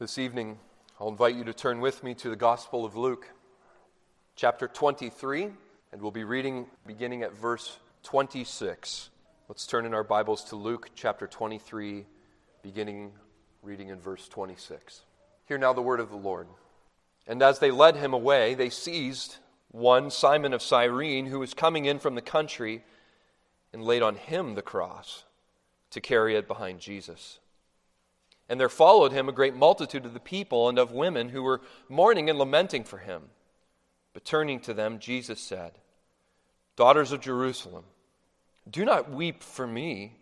This 0.00 0.16
evening, 0.16 0.60
I'll 1.00 1.08
invite 1.08 1.34
you 1.34 1.42
to 1.42 1.52
turn 1.52 1.80
with 1.80 2.04
me 2.04 2.14
to 2.14 2.30
the 2.30 2.36
Gospel 2.36 2.84
of 2.84 2.94
Luke, 2.94 3.28
chapter 4.36 4.68
23, 4.68 5.48
and 5.90 6.00
we'll 6.00 6.12
be 6.12 6.22
reading 6.22 6.66
beginning 6.86 7.24
at 7.24 7.36
verse 7.36 7.78
26. 8.04 9.10
Let's 9.48 9.66
turn 9.66 9.84
in 9.84 9.94
our 9.94 10.04
Bibles 10.04 10.44
to 10.44 10.56
Luke 10.56 10.90
chapter 10.94 11.26
23, 11.26 12.06
beginning 12.62 13.10
reading 13.60 13.88
in 13.88 13.98
verse 13.98 14.28
26. 14.28 15.02
Hear 15.46 15.58
now 15.58 15.72
the 15.72 15.82
word 15.82 15.98
of 15.98 16.10
the 16.10 16.16
Lord. 16.16 16.46
And 17.26 17.42
as 17.42 17.58
they 17.58 17.72
led 17.72 17.96
him 17.96 18.14
away, 18.14 18.54
they 18.54 18.70
seized 18.70 19.38
one, 19.72 20.12
Simon 20.12 20.52
of 20.52 20.62
Cyrene, 20.62 21.26
who 21.26 21.40
was 21.40 21.54
coming 21.54 21.86
in 21.86 21.98
from 21.98 22.14
the 22.14 22.22
country, 22.22 22.84
and 23.72 23.82
laid 23.82 24.02
on 24.02 24.14
him 24.14 24.54
the 24.54 24.62
cross 24.62 25.24
to 25.90 26.00
carry 26.00 26.36
it 26.36 26.46
behind 26.46 26.78
Jesus. 26.78 27.40
And 28.48 28.58
there 28.58 28.68
followed 28.68 29.12
him 29.12 29.28
a 29.28 29.32
great 29.32 29.54
multitude 29.54 30.06
of 30.06 30.14
the 30.14 30.20
people 30.20 30.68
and 30.68 30.78
of 30.78 30.90
women 30.92 31.28
who 31.28 31.42
were 31.42 31.60
mourning 31.88 32.30
and 32.30 32.38
lamenting 32.38 32.84
for 32.84 32.98
him. 32.98 33.24
But 34.14 34.24
turning 34.24 34.60
to 34.60 34.74
them, 34.74 34.98
Jesus 34.98 35.40
said, 35.40 35.72
Daughters 36.74 37.12
of 37.12 37.20
Jerusalem, 37.20 37.84
do 38.70 38.84
not 38.84 39.10
weep 39.10 39.42
for 39.42 39.66
me, 39.66 40.16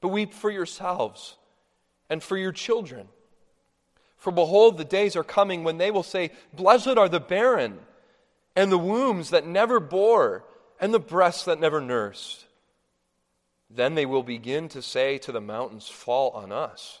but 0.00 0.08
weep 0.08 0.32
for 0.32 0.50
yourselves 0.50 1.36
and 2.08 2.22
for 2.22 2.36
your 2.36 2.52
children. 2.52 3.08
For 4.16 4.30
behold, 4.30 4.78
the 4.78 4.84
days 4.84 5.16
are 5.16 5.24
coming 5.24 5.64
when 5.64 5.78
they 5.78 5.90
will 5.90 6.02
say, 6.02 6.30
Blessed 6.52 6.96
are 6.96 7.08
the 7.08 7.20
barren, 7.20 7.78
and 8.54 8.70
the 8.70 8.78
wombs 8.78 9.30
that 9.30 9.46
never 9.46 9.80
bore, 9.80 10.44
and 10.80 10.94
the 10.94 11.00
breasts 11.00 11.44
that 11.44 11.60
never 11.60 11.80
nursed. 11.80 12.46
Then 13.68 13.94
they 13.94 14.06
will 14.06 14.22
begin 14.22 14.68
to 14.70 14.82
say 14.82 15.18
to 15.18 15.32
the 15.32 15.40
mountains, 15.40 15.88
Fall 15.88 16.30
on 16.30 16.52
us 16.52 17.00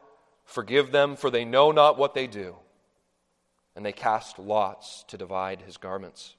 Forgive 0.51 0.91
them, 0.91 1.15
for 1.15 1.29
they 1.29 1.45
know 1.45 1.71
not 1.71 1.97
what 1.97 2.13
they 2.13 2.27
do. 2.27 2.57
And 3.73 3.85
they 3.85 3.93
cast 3.93 4.37
lots 4.37 5.05
to 5.07 5.17
divide 5.17 5.61
his 5.61 5.77
garments. 5.77 6.35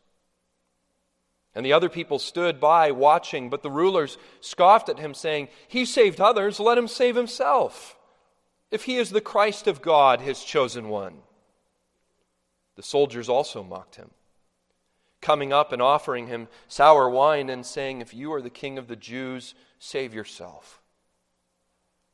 And 1.55 1.65
the 1.65 1.73
other 1.73 1.89
people 1.89 2.19
stood 2.19 2.61
by 2.61 2.91
watching, 2.91 3.49
but 3.49 3.63
the 3.63 3.71
rulers 3.71 4.19
scoffed 4.43 4.91
at 4.91 4.99
him, 4.99 5.15
saying, 5.15 5.49
He 5.67 5.87
saved 5.87 6.21
others, 6.21 6.61
let 6.61 6.77
him 6.77 6.89
save 6.89 7.17
himself, 7.17 7.97
if 8.71 8.85
he 8.85 8.99
is 8.99 9.09
the 9.09 9.23
Christ 9.23 9.67
of 9.67 9.81
God, 9.81 10.21
his 10.21 10.45
chosen 10.45 10.91
one. 10.91 11.21
The 12.77 12.83
soldiers 12.83 13.31
also 13.31 13.63
mocked 13.63 13.97
him, 13.97 14.11
coming 15.23 15.55
up 15.55 15.73
and 15.73 15.81
offering 15.81 16.27
him 16.27 16.49
sour 16.69 17.09
wine 17.09 17.49
and 17.49 17.65
saying, 17.65 18.03
If 18.03 18.13
you 18.13 18.31
are 18.35 18.43
the 18.43 18.51
king 18.51 18.77
of 18.77 18.89
the 18.89 18.97
Jews, 18.97 19.55
save 19.79 20.13
yourself. 20.13 20.82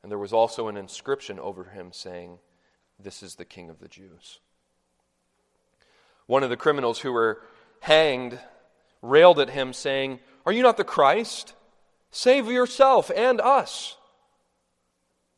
And 0.01 0.11
there 0.11 0.17
was 0.17 0.33
also 0.33 0.67
an 0.67 0.77
inscription 0.77 1.39
over 1.39 1.65
him 1.65 1.91
saying, 1.91 2.39
This 2.99 3.21
is 3.21 3.35
the 3.35 3.45
King 3.45 3.69
of 3.69 3.79
the 3.79 3.87
Jews. 3.87 4.39
One 6.25 6.43
of 6.43 6.49
the 6.49 6.57
criminals 6.57 6.99
who 6.99 7.11
were 7.11 7.41
hanged 7.81 8.39
railed 9.01 9.39
at 9.39 9.49
him, 9.49 9.73
saying, 9.73 10.19
Are 10.45 10.51
you 10.51 10.63
not 10.63 10.77
the 10.77 10.83
Christ? 10.83 11.53
Save 12.11 12.47
yourself 12.47 13.11
and 13.15 13.39
us. 13.41 13.97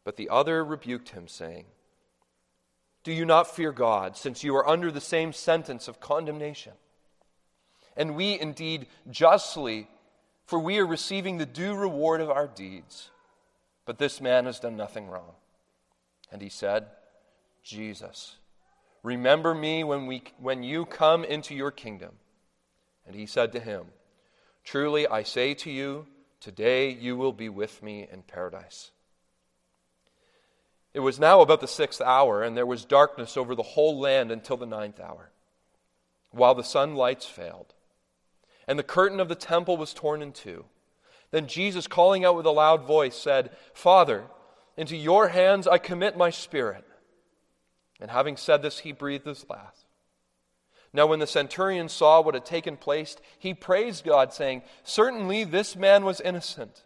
But 0.03 0.17
the 0.17 0.29
other 0.29 0.63
rebuked 0.63 1.09
him, 1.09 1.27
saying, 1.27 1.65
Do 3.03 3.11
you 3.11 3.25
not 3.25 3.53
fear 3.55 3.71
God, 3.71 4.17
since 4.17 4.43
you 4.43 4.55
are 4.55 4.67
under 4.67 4.91
the 4.91 5.01
same 5.01 5.33
sentence 5.33 5.87
of 5.87 5.99
condemnation? 5.99 6.73
And 7.95 8.15
we 8.15 8.39
indeed 8.39 8.87
justly, 9.09 9.87
for 10.45 10.59
we 10.59 10.79
are 10.79 10.85
receiving 10.85 11.37
the 11.37 11.45
due 11.45 11.75
reward 11.75 12.21
of 12.21 12.29
our 12.29 12.47
deeds. 12.47 13.11
But 13.85 13.97
this 13.97 14.21
man 14.21 14.45
has 14.45 14.59
done 14.59 14.77
nothing 14.77 15.07
wrong. 15.07 15.33
And 16.31 16.41
he 16.41 16.49
said, 16.49 16.87
Jesus, 17.63 18.37
remember 19.03 19.53
me 19.53 19.83
when, 19.83 20.07
we, 20.07 20.23
when 20.39 20.63
you 20.63 20.85
come 20.85 21.23
into 21.23 21.55
your 21.55 21.71
kingdom. 21.71 22.11
And 23.05 23.15
he 23.15 23.25
said 23.25 23.51
to 23.53 23.59
him, 23.59 23.87
Truly 24.63 25.07
I 25.07 25.23
say 25.23 25.53
to 25.55 25.71
you, 25.71 26.05
today 26.39 26.91
you 26.91 27.17
will 27.17 27.33
be 27.33 27.49
with 27.49 27.81
me 27.81 28.07
in 28.11 28.21
paradise. 28.21 28.91
It 30.93 30.99
was 30.99 31.19
now 31.19 31.41
about 31.41 31.61
the 31.61 31.67
sixth 31.67 32.01
hour, 32.01 32.43
and 32.43 32.55
there 32.55 32.65
was 32.65 32.83
darkness 32.83 33.37
over 33.37 33.55
the 33.55 33.63
whole 33.63 33.99
land 33.99 34.31
until 34.31 34.57
the 34.57 34.65
ninth 34.65 34.99
hour, 34.99 35.31
while 36.31 36.53
the 36.53 36.63
sun 36.63 36.95
lights 36.95 37.25
failed. 37.25 37.73
And 38.67 38.77
the 38.77 38.83
curtain 38.83 39.19
of 39.19 39.29
the 39.29 39.35
temple 39.35 39.77
was 39.77 39.93
torn 39.93 40.21
in 40.21 40.33
two. 40.33 40.65
Then 41.31 41.47
Jesus, 41.47 41.87
calling 41.87 42.25
out 42.25 42.35
with 42.35 42.45
a 42.45 42.51
loud 42.51 42.83
voice, 42.83 43.15
said, 43.15 43.51
Father, 43.73 44.25
into 44.77 44.95
your 44.95 45.29
hands 45.29 45.67
I 45.67 45.77
commit 45.77 46.17
my 46.17 46.29
spirit. 46.29 46.85
And 47.99 48.11
having 48.11 48.35
said 48.35 48.61
this, 48.61 48.79
he 48.79 48.91
breathed 48.91 49.25
his 49.25 49.45
last. 49.49 49.85
Now, 50.93 51.07
when 51.07 51.19
the 51.19 51.27
centurion 51.27 51.87
saw 51.87 52.19
what 52.21 52.33
had 52.33 52.45
taken 52.45 52.75
place, 52.75 53.15
he 53.39 53.53
praised 53.53 54.03
God, 54.03 54.33
saying, 54.33 54.63
Certainly 54.83 55.45
this 55.45 55.75
man 55.77 56.03
was 56.03 56.19
innocent. 56.19 56.83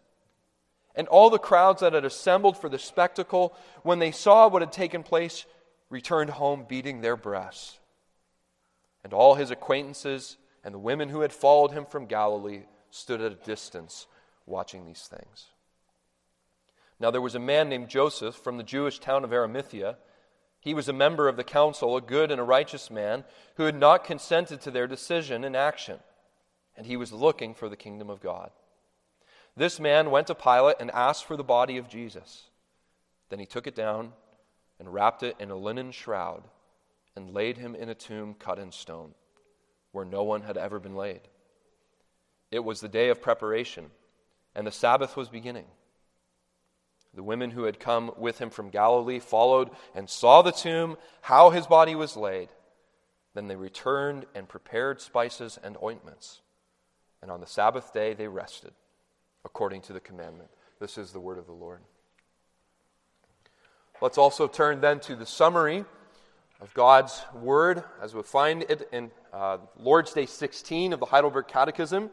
And 0.93 1.07
all 1.07 1.29
the 1.31 1.39
crowds 1.39 1.81
that 1.81 1.93
had 1.93 2.05
assembled 2.05 2.55
for 2.55 2.69
the 2.69 2.77
spectacle, 2.77 3.55
when 3.81 3.97
they 3.97 4.11
saw 4.11 4.47
what 4.47 4.61
had 4.61 4.71
taken 4.71 5.01
place, 5.01 5.45
returned 5.89 6.29
home 6.29 6.65
beating 6.69 7.01
their 7.01 7.17
breasts. 7.17 7.79
And 9.03 9.11
all 9.11 9.35
his 9.35 9.49
acquaintances 9.49 10.37
and 10.63 10.73
the 10.73 10.79
women 10.79 11.09
who 11.09 11.21
had 11.21 11.33
followed 11.33 11.71
him 11.71 11.85
from 11.85 12.05
Galilee 12.05 12.63
stood 12.91 13.21
at 13.21 13.31
a 13.31 13.35
distance 13.35 14.07
watching 14.45 14.85
these 14.85 15.07
things. 15.09 15.47
Now, 16.99 17.11
there 17.11 17.21
was 17.21 17.35
a 17.35 17.39
man 17.39 17.67
named 17.67 17.89
Joseph 17.89 18.35
from 18.35 18.57
the 18.57 18.63
Jewish 18.63 18.99
town 18.99 19.23
of 19.23 19.33
Arimathea. 19.33 19.97
He 20.59 20.73
was 20.73 20.87
a 20.87 20.93
member 20.93 21.27
of 21.27 21.35
the 21.35 21.43
council, 21.43 21.97
a 21.97 22.01
good 22.01 22.31
and 22.31 22.39
a 22.39 22.45
righteous 22.45 22.89
man, 22.89 23.25
who 23.55 23.63
had 23.63 23.75
not 23.75 24.05
consented 24.05 24.61
to 24.61 24.71
their 24.71 24.87
decision 24.87 25.43
and 25.43 25.55
action, 25.55 25.99
and 26.77 26.85
he 26.85 26.95
was 26.95 27.11
looking 27.11 27.53
for 27.53 27.67
the 27.67 27.75
kingdom 27.75 28.09
of 28.09 28.21
God. 28.21 28.51
This 29.57 29.79
man 29.79 30.09
went 30.11 30.27
to 30.27 30.35
Pilate 30.35 30.77
and 30.79 30.91
asked 30.91 31.25
for 31.25 31.37
the 31.37 31.43
body 31.43 31.77
of 31.77 31.89
Jesus. 31.89 32.49
Then 33.29 33.39
he 33.39 33.45
took 33.45 33.67
it 33.67 33.75
down 33.75 34.13
and 34.79 34.93
wrapped 34.93 35.23
it 35.23 35.35
in 35.39 35.49
a 35.49 35.55
linen 35.55 35.91
shroud 35.91 36.43
and 37.15 37.33
laid 37.33 37.57
him 37.57 37.75
in 37.75 37.89
a 37.89 37.95
tomb 37.95 38.35
cut 38.37 38.59
in 38.59 38.71
stone, 38.71 39.13
where 39.91 40.05
no 40.05 40.23
one 40.23 40.41
had 40.41 40.57
ever 40.57 40.79
been 40.79 40.95
laid. 40.95 41.21
It 42.51 42.63
was 42.63 42.81
the 42.81 42.89
day 42.89 43.09
of 43.09 43.21
preparation 43.21 43.91
and 44.55 44.65
the 44.65 44.71
Sabbath 44.71 45.17
was 45.17 45.29
beginning. 45.29 45.65
The 47.13 47.23
women 47.23 47.51
who 47.51 47.63
had 47.63 47.79
come 47.79 48.11
with 48.17 48.39
him 48.39 48.49
from 48.49 48.69
Galilee 48.69 49.19
followed 49.19 49.69
and 49.93 50.09
saw 50.09 50.41
the 50.41 50.51
tomb, 50.51 50.97
how 51.21 51.49
his 51.49 51.67
body 51.67 51.95
was 51.95 52.17
laid. 52.17 52.49
Then 53.33 53.47
they 53.47 53.55
returned 53.55 54.25
and 54.33 54.47
prepared 54.47 55.01
spices 55.01 55.59
and 55.61 55.77
ointments. 55.81 56.41
And 57.21 57.31
on 57.31 57.39
the 57.39 57.47
Sabbath 57.47 57.93
day 57.93 58.13
they 58.13 58.27
rested, 58.27 58.71
according 59.43 59.81
to 59.83 59.93
the 59.93 59.99
commandment. 59.99 60.49
This 60.79 60.97
is 60.97 61.11
the 61.11 61.19
word 61.19 61.37
of 61.37 61.45
the 61.45 61.53
Lord. 61.53 61.81
Let's 64.01 64.17
also 64.17 64.47
turn 64.47 64.81
then 64.81 64.99
to 65.01 65.15
the 65.15 65.25
summary 65.25 65.85
of 66.59 66.73
God's 66.73 67.21
word 67.33 67.83
as 68.01 68.13
we 68.13 68.23
find 68.23 68.63
it 68.63 68.89
in 68.91 69.11
uh, 69.33 69.57
Lord's 69.77 70.13
Day 70.13 70.25
16 70.25 70.93
of 70.93 70.99
the 70.99 71.05
Heidelberg 71.05 71.47
Catechism 71.47 72.09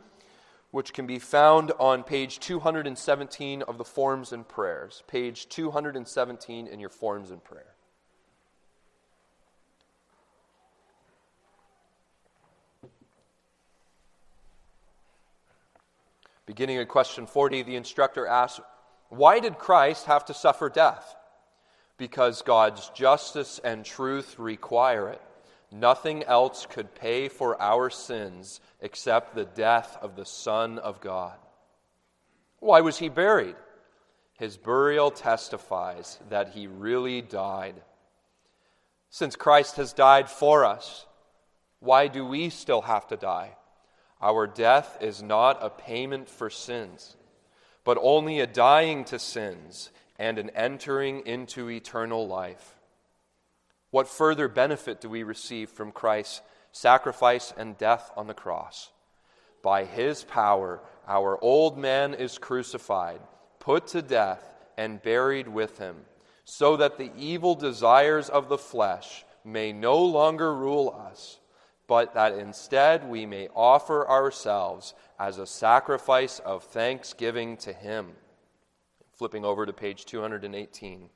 which 0.73 0.95
can 0.95 1.07
be 1.07 1.19
found 1.19 1.71
on 1.79 2.03
page 2.03 2.41
217 2.41 3.63
of 3.63 3.77
the 3.77 3.85
Forms 3.85 4.33
and 4.33 4.49
Prayers. 4.49 5.05
Page 5.07 5.49
217 5.51 6.67
in 6.67 6.81
your 6.81 6.89
Forms 6.89 7.31
and 7.31 7.45
Prayer. 7.45 7.75
Beginning 16.47 16.79
at 16.79 16.89
question 16.89 17.27
40, 17.27 17.63
the 17.63 17.77
instructor 17.77 18.27
asks, 18.27 18.61
Why 19.11 19.41
did 19.41 19.59
Christ 19.59 20.07
have 20.07 20.25
to 20.25 20.35
suffer 20.35 20.71
death? 20.71 21.15
Because 21.99 22.41
God's 22.41 22.89
justice 22.91 23.61
and 23.63 23.85
truth 23.85 24.39
require 24.39 25.11
it. 25.11 25.21
Nothing 25.73 26.23
else 26.25 26.67
could 26.67 26.95
pay 26.95 27.29
for 27.29 27.61
our 27.61 27.89
sins 27.89 28.61
except 28.81 29.35
the 29.35 29.47
death 29.47 29.97
of 30.03 30.17
the 30.17 30.27
Son 30.27 30.79
of 30.79 31.01
God. 31.01 31.39
Why 32.59 32.83
was 32.83 32.99
he 32.99 33.09
buried? 33.09 33.57
His 34.39 34.57
burial 34.57 35.11
testifies 35.11 36.19
that 36.29 36.51
he 36.51 36.67
really 36.67 37.23
died. 37.23 37.75
Since 39.09 39.37
Christ 39.37 39.77
has 39.77 39.93
died 39.93 40.29
for 40.29 40.65
us, 40.65 41.07
why 41.81 42.07
do 42.07 42.25
we 42.25 42.51
still 42.51 42.83
have 42.83 43.07
to 43.09 43.17
die? 43.17 43.57
Our 44.21 44.47
death 44.47 44.99
is 45.01 45.23
not 45.23 45.59
a 45.61 45.71
payment 45.71 46.29
for 46.29 46.51
sins, 46.51 47.17
but 47.83 47.99
only 48.01 48.41
a 48.41 48.47
dying 48.47 49.05
to 49.07 49.19
sins 49.19 49.91
and 50.19 50.39
an 50.39 50.51
entering 50.51 51.27
into 51.27 51.69
eternal 51.69 52.29
life. 52.29 52.79
What 53.93 54.09
further 54.09 54.49
benefit 54.49 55.01
do 55.01 55.09
we 55.09 55.23
receive 55.23 55.71
from 55.71 55.93
Christ's 55.93 56.43
sacrifice 56.73 57.55
and 57.57 57.79
death 57.79 58.11
on 58.17 58.27
the 58.27 58.35
cross? 58.35 58.91
By 59.63 59.85
his 59.85 60.25
power, 60.25 60.81
our 61.07 61.41
old 61.41 61.79
man 61.79 62.13
is 62.15 62.37
crucified, 62.39 63.21
put 63.61 63.87
to 63.89 64.03
death, 64.03 64.53
and 64.77 65.01
buried 65.01 65.47
with 65.47 65.79
him, 65.79 65.99
so 66.45 66.77
that 66.79 66.99
the 66.99 67.13
evil 67.17 67.55
desires 67.55 68.29
of 68.29 68.49
the 68.49 68.59
flesh 68.59 69.25
may 69.45 69.73
no 69.73 69.97
longer 70.05 70.53
rule 70.53 70.93
us 71.09 71.39
but 71.93 72.15
that 72.15 72.39
instead 72.39 73.07
we 73.07 73.27
may 73.27 73.49
offer 73.55 74.09
ourselves 74.09 74.95
as 75.19 75.37
a 75.37 75.47
sacrifice 75.47 76.39
of 76.39 76.65
thanksgiving 76.65 77.55
to 77.59 77.71
Him. 77.71 78.13
Flipping 79.13 79.45
over 79.45 79.67
to 79.67 79.75
page 79.75 80.07
218. 80.07 81.11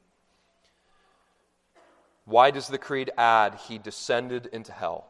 Why 2.27 2.51
does 2.51 2.67
the 2.67 2.77
Creed 2.77 3.11
add, 3.17 3.55
He 3.55 3.79
descended 3.79 4.47
into 4.47 4.73
hell? 4.73 5.07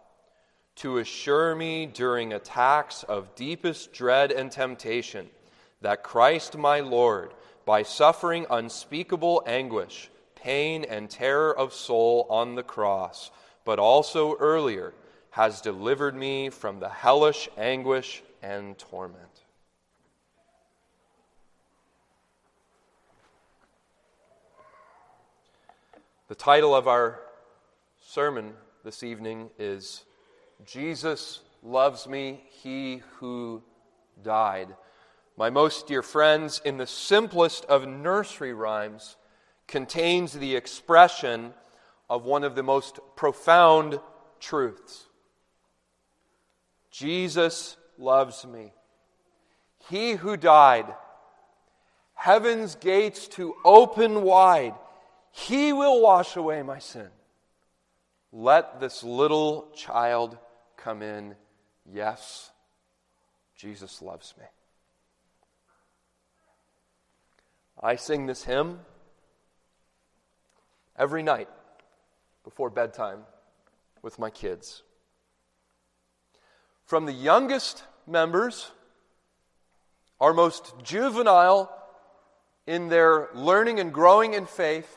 To 0.76 0.98
assure 0.98 1.54
me 1.54 1.86
during 1.86 2.34
attacks 2.34 3.02
of 3.04 3.34
deepest 3.34 3.94
dread 3.94 4.30
and 4.30 4.52
temptation 4.52 5.30
that 5.80 6.02
Christ 6.02 6.58
my 6.58 6.80
Lord, 6.80 7.32
by 7.64 7.82
suffering 7.82 8.44
unspeakable 8.50 9.42
anguish, 9.46 10.10
pain, 10.34 10.84
and 10.84 11.08
terror 11.08 11.56
of 11.56 11.72
soul 11.72 12.26
on 12.28 12.54
the 12.54 12.62
cross, 12.62 13.30
but 13.64 13.78
also 13.78 14.36
earlier, 14.36 14.92
has 15.30 15.62
delivered 15.62 16.14
me 16.14 16.50
from 16.50 16.80
the 16.80 16.88
hellish 16.88 17.48
anguish 17.56 18.22
and 18.42 18.78
torment. 18.78 19.35
The 26.28 26.34
title 26.34 26.74
of 26.74 26.88
our 26.88 27.20
sermon 28.04 28.54
this 28.82 29.04
evening 29.04 29.48
is 29.60 30.02
Jesus 30.64 31.38
Loves 31.62 32.08
Me, 32.08 32.42
He 32.50 33.00
Who 33.18 33.62
Died. 34.24 34.74
My 35.36 35.50
most 35.50 35.86
dear 35.86 36.02
friends, 36.02 36.60
in 36.64 36.78
the 36.78 36.86
simplest 36.88 37.64
of 37.66 37.86
nursery 37.86 38.52
rhymes, 38.52 39.16
contains 39.68 40.32
the 40.32 40.56
expression 40.56 41.54
of 42.10 42.24
one 42.24 42.42
of 42.42 42.56
the 42.56 42.62
most 42.64 42.98
profound 43.14 44.00
truths. 44.40 45.06
Jesus 46.90 47.76
loves 47.98 48.44
me. 48.44 48.72
He 49.88 50.14
who 50.14 50.36
died, 50.36 50.92
heaven's 52.14 52.74
gates 52.74 53.28
to 53.28 53.54
open 53.64 54.22
wide, 54.22 54.74
he 55.36 55.72
will 55.72 56.00
wash 56.00 56.36
away 56.36 56.62
my 56.62 56.78
sin. 56.78 57.08
Let 58.32 58.80
this 58.80 59.02
little 59.02 59.68
child 59.74 60.36
come 60.76 61.02
in. 61.02 61.34
Yes, 61.92 62.50
Jesus 63.54 64.02
loves 64.02 64.34
me. 64.38 64.44
I 67.80 67.96
sing 67.96 68.26
this 68.26 68.44
hymn 68.44 68.80
every 70.98 71.22
night 71.22 71.48
before 72.42 72.70
bedtime 72.70 73.20
with 74.02 74.18
my 74.18 74.30
kids 74.30 74.82
from 76.86 77.04
the 77.04 77.12
youngest 77.12 77.82
members, 78.06 78.70
our 80.20 80.32
most 80.32 80.72
juvenile 80.82 81.70
in 82.66 82.88
their 82.88 83.28
learning 83.34 83.80
and 83.80 83.92
growing 83.92 84.34
in 84.34 84.46
faith, 84.46 84.96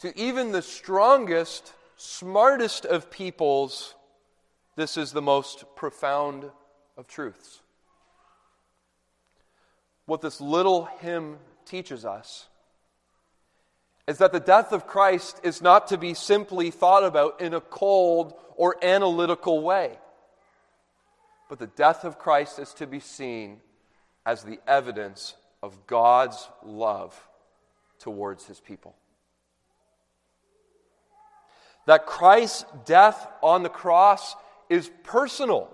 to 0.00 0.18
even 0.18 0.52
the 0.52 0.62
strongest, 0.62 1.72
smartest 1.96 2.86
of 2.86 3.10
peoples, 3.10 3.94
this 4.76 4.96
is 4.96 5.12
the 5.12 5.22
most 5.22 5.64
profound 5.76 6.44
of 6.96 7.06
truths. 7.06 7.60
What 10.06 10.22
this 10.22 10.40
little 10.40 10.86
hymn 11.00 11.38
teaches 11.66 12.04
us 12.04 12.48
is 14.06 14.18
that 14.18 14.32
the 14.32 14.40
death 14.40 14.72
of 14.72 14.86
Christ 14.86 15.38
is 15.44 15.62
not 15.62 15.88
to 15.88 15.98
be 15.98 16.14
simply 16.14 16.70
thought 16.70 17.04
about 17.04 17.40
in 17.40 17.54
a 17.54 17.60
cold 17.60 18.34
or 18.56 18.76
analytical 18.82 19.62
way. 19.62 19.98
But 21.48 21.58
the 21.58 21.68
death 21.68 22.04
of 22.04 22.18
Christ 22.18 22.58
is 22.58 22.72
to 22.74 22.86
be 22.86 23.00
seen 23.00 23.60
as 24.24 24.42
the 24.42 24.58
evidence 24.66 25.34
of 25.62 25.86
God's 25.86 26.48
love 26.64 27.28
towards 27.98 28.46
his 28.46 28.60
people. 28.60 28.94
That 31.86 32.06
Christ's 32.06 32.64
death 32.84 33.26
on 33.42 33.62
the 33.62 33.68
cross 33.68 34.36
is 34.68 34.90
personal. 35.02 35.68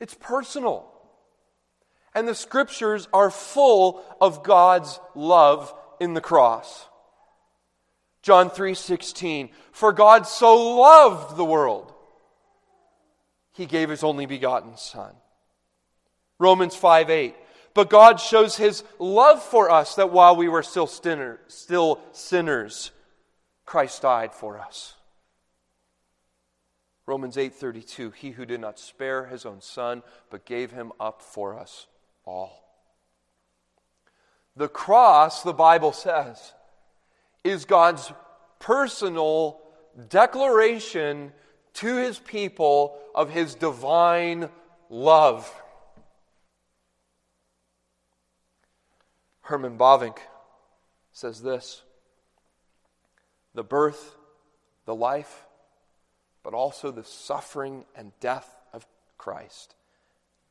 It's 0.00 0.14
personal. 0.14 0.86
And 2.14 2.26
the 2.26 2.34
scriptures 2.34 3.08
are 3.12 3.30
full 3.30 4.02
of 4.20 4.42
God's 4.42 4.98
love 5.14 5.72
in 6.00 6.14
the 6.14 6.20
cross. 6.20 6.88
John 8.22 8.50
3:16 8.50 9.50
For 9.72 9.92
God 9.92 10.26
so 10.26 10.76
loved 10.76 11.36
the 11.36 11.44
world 11.44 11.94
he 13.52 13.66
gave 13.66 13.90
his 13.90 14.02
only 14.02 14.26
begotten 14.26 14.76
Son. 14.76 15.14
Romans 16.38 16.74
5 16.74 17.10
8. 17.10 17.34
But 17.74 17.90
God 17.90 18.18
shows 18.18 18.56
his 18.56 18.82
love 18.98 19.42
for 19.42 19.70
us 19.70 19.94
that 19.94 20.10
while 20.10 20.34
we 20.34 20.48
were 20.48 20.62
still, 20.62 20.86
sinner, 20.86 21.38
still 21.46 22.00
sinners, 22.12 22.90
Christ 23.70 24.02
died 24.02 24.34
for 24.34 24.58
us. 24.58 24.94
Romans 27.06 27.36
8:32 27.36 28.12
He 28.14 28.32
who 28.32 28.44
did 28.44 28.60
not 28.60 28.80
spare 28.80 29.26
his 29.26 29.46
own 29.46 29.60
son 29.60 30.02
but 30.28 30.44
gave 30.44 30.72
him 30.72 30.90
up 30.98 31.22
for 31.22 31.56
us 31.56 31.86
all. 32.24 32.64
The 34.56 34.66
cross, 34.66 35.44
the 35.44 35.52
Bible 35.52 35.92
says, 35.92 36.52
is 37.44 37.64
God's 37.64 38.12
personal 38.58 39.60
declaration 40.08 41.32
to 41.74 41.94
his 41.94 42.18
people 42.18 42.98
of 43.14 43.30
his 43.30 43.54
divine 43.54 44.50
love. 44.88 45.48
Herman 49.42 49.78
Bavinck 49.78 50.18
says 51.12 51.40
this 51.40 51.84
the 53.54 53.64
birth, 53.64 54.16
the 54.86 54.94
life, 54.94 55.46
but 56.42 56.54
also 56.54 56.90
the 56.90 57.04
suffering 57.04 57.84
and 57.94 58.12
death 58.20 58.60
of 58.72 58.86
Christ 59.18 59.74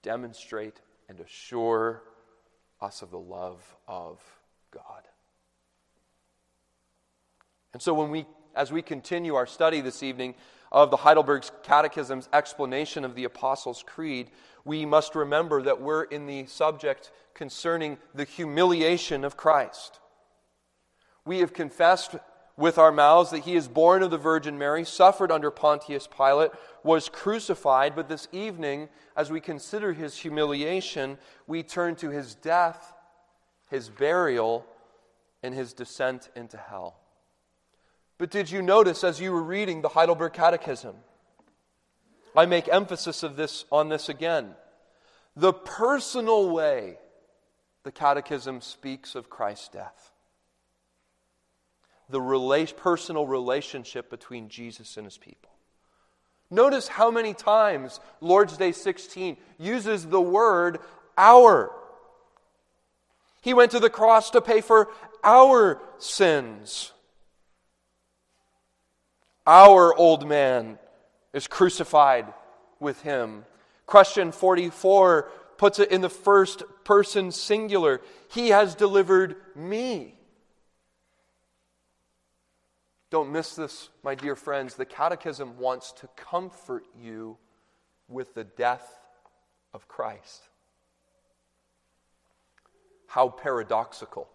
demonstrate 0.02 0.80
and 1.08 1.20
assure 1.20 2.04
us 2.82 3.02
of 3.02 3.12
the 3.12 3.20
love 3.20 3.76
of 3.88 4.22
God. 4.72 5.04
And 7.74 7.82
so 7.82 7.94
when 7.94 8.10
we 8.10 8.26
as 8.56 8.72
we 8.72 8.82
continue 8.82 9.36
our 9.36 9.46
study 9.46 9.82
this 9.82 10.04
evening 10.04 10.36
of 10.72 10.92
the 10.92 10.98
Heidelberg 10.98 11.46
Catechism's 11.64 12.30
explanation 12.34 13.06
of 13.06 13.16
the 13.16 13.24
Apostles' 13.24 13.84
Creed, 13.86 14.32
we 14.66 14.86
must 14.86 15.16
remember 15.16 15.62
that 15.62 15.82
we're 15.82 16.04
in 16.04 16.26
the 16.26 16.46
subject 16.46 17.12
concerning 17.34 17.98
the 18.14 18.26
humiliation 18.26 19.24
of 19.24 19.38
Christ. 19.38 20.00
We 21.26 21.40
have 21.40 21.54
confessed 21.54 22.16
with 22.60 22.78
our 22.78 22.92
mouths 22.92 23.32
that 23.32 23.40
he 23.40 23.56
is 23.56 23.70
born 23.70 24.04
of 24.04 24.12
the 24.12 24.18
Virgin 24.18 24.58
Mary, 24.58 24.84
suffered 24.84 25.32
under 25.32 25.50
Pontius 25.50 26.08
Pilate, 26.08 26.52
was 26.84 27.08
crucified, 27.08 27.96
but 27.96 28.10
this 28.10 28.28
evening, 28.34 28.90
as 29.16 29.32
we 29.32 29.40
consider 29.40 29.94
his 29.94 30.18
humiliation, 30.18 31.18
we 31.48 31.64
turn 31.64 31.96
to 31.96 32.10
his 32.10 32.36
death, 32.36 32.94
his 33.70 33.88
burial, 33.88 34.66
and 35.42 35.54
his 35.54 35.72
descent 35.72 36.30
into 36.36 36.58
hell. 36.58 37.00
But 38.18 38.30
did 38.30 38.52
you 38.52 38.62
notice 38.62 39.06
as 39.06 39.22
you 39.22 39.32
were 39.32 39.42
reading 39.42 39.82
the 39.82 39.90
Heidelberg 39.90 40.34
Catechism? 40.34 40.96
I 42.36 42.46
make 42.46 42.68
emphasis 42.68 43.24
of 43.24 43.38
this 43.38 43.64
on 43.72 43.88
this 43.88 44.10
again. 44.10 44.56
The 45.36 45.54
personal 45.54 46.50
way 46.50 46.98
the 47.84 47.92
Catechism 47.92 48.60
speaks 48.60 49.16
of 49.16 49.30
Christ's 49.30 49.70
death. 49.70 50.12
The 52.10 52.20
rela- 52.20 52.76
personal 52.76 53.28
relationship 53.28 54.10
between 54.10 54.50
Jesus 54.50 54.98
and 54.98 55.06
his 55.06 55.18
people. 55.18 55.52
Notice 56.52 56.88
how 56.88 57.12
many 57.12 57.34
times 57.34 58.00
Lord's 58.22 58.58
Day 58.58 58.72
16 58.72 59.38
uses 59.60 60.08
the 60.08 60.22
word 60.22 60.80
our. 61.18 61.72
He 63.42 63.54
went 63.54 63.72
to 63.72 63.80
the 63.80 63.90
cross 63.90 64.32
to 64.32 64.42
pay 64.42 64.62
for 64.62 64.90
our 65.24 65.80
sins. 66.00 66.92
Our 69.46 69.96
old 69.96 70.28
man 70.28 70.78
is 71.34 71.48
crucified 71.48 72.34
with 72.80 73.02
him. 73.02 73.46
Question 73.86 74.32
44 74.32 75.30
puts 75.58 75.80
it 75.80 75.92
in 75.92 76.02
the 76.02 76.10
first 76.10 76.64
person 76.84 77.32
singular. 77.32 78.02
He 78.30 78.50
has 78.50 78.76
delivered 78.76 79.36
me. 79.56 80.19
Don't 83.10 83.32
miss 83.32 83.56
this, 83.56 83.90
my 84.04 84.14
dear 84.14 84.36
friends. 84.36 84.76
The 84.76 84.86
Catechism 84.86 85.58
wants 85.58 85.92
to 85.94 86.08
comfort 86.16 86.86
you 87.00 87.38
with 88.08 88.34
the 88.36 88.44
death 88.44 89.00
of 89.74 89.88
Christ. 89.88 90.44
How 93.08 93.30
paradoxical. 93.30 94.28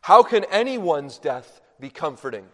How 0.00 0.22
can 0.22 0.44
anyone's 0.44 1.18
death 1.18 1.60
be 1.78 1.90
comforting? 1.90 2.46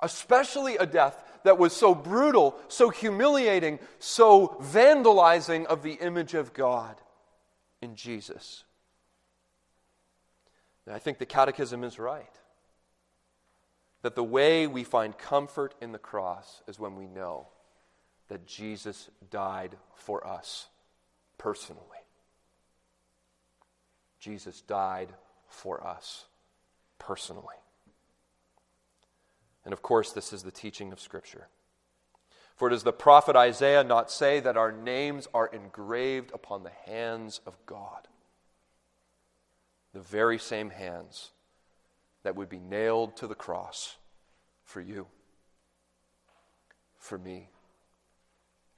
Especially 0.00 0.76
a 0.76 0.86
death 0.86 1.22
that 1.44 1.58
was 1.58 1.74
so 1.74 1.94
brutal, 1.94 2.56
so 2.68 2.88
humiliating, 2.88 3.78
so 3.98 4.56
vandalizing 4.62 5.66
of 5.66 5.82
the 5.82 5.94
image 5.94 6.34
of 6.34 6.54
God 6.54 6.96
in 7.82 7.94
Jesus. 7.94 8.64
And 10.88 10.96
I 10.96 11.00
think 11.00 11.18
the 11.18 11.26
Catechism 11.26 11.84
is 11.84 11.98
right. 11.98 12.32
That 14.00 14.14
the 14.14 14.24
way 14.24 14.66
we 14.66 14.84
find 14.84 15.18
comfort 15.18 15.74
in 15.82 15.92
the 15.92 15.98
cross 15.98 16.62
is 16.66 16.78
when 16.78 16.96
we 16.96 17.06
know 17.06 17.48
that 18.28 18.46
Jesus 18.46 19.10
died 19.30 19.76
for 19.94 20.26
us 20.26 20.68
personally. 21.36 21.82
Jesus 24.18 24.62
died 24.62 25.10
for 25.46 25.86
us 25.86 26.24
personally. 26.98 27.56
And 29.66 29.74
of 29.74 29.82
course, 29.82 30.12
this 30.12 30.32
is 30.32 30.42
the 30.42 30.50
teaching 30.50 30.90
of 30.90 31.00
Scripture. 31.00 31.48
For 32.56 32.70
does 32.70 32.82
the 32.82 32.94
prophet 32.94 33.36
Isaiah 33.36 33.84
not 33.84 34.10
say 34.10 34.40
that 34.40 34.56
our 34.56 34.72
names 34.72 35.28
are 35.34 35.48
engraved 35.48 36.30
upon 36.32 36.62
the 36.62 36.72
hands 36.86 37.42
of 37.44 37.58
God? 37.66 38.08
The 39.98 40.04
very 40.04 40.38
same 40.38 40.70
hands 40.70 41.32
that 42.22 42.36
would 42.36 42.48
be 42.48 42.60
nailed 42.60 43.16
to 43.16 43.26
the 43.26 43.34
cross 43.34 43.96
for 44.62 44.80
you, 44.80 45.08
for 46.96 47.18
me, 47.18 47.48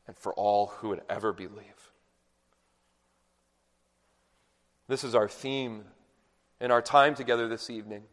and 0.07 0.17
for 0.17 0.33
all 0.33 0.69
who 0.69 0.89
would 0.89 1.03
ever 1.11 1.35
believe. 1.35 1.93
This 4.89 5.05
is 5.05 5.15
our 5.15 5.29
theme 5.29 5.85
in 6.59 6.71
our 6.71 6.81
time 6.81 7.15
together 7.15 7.49
this 7.49 7.69
evening. 7.69 8.05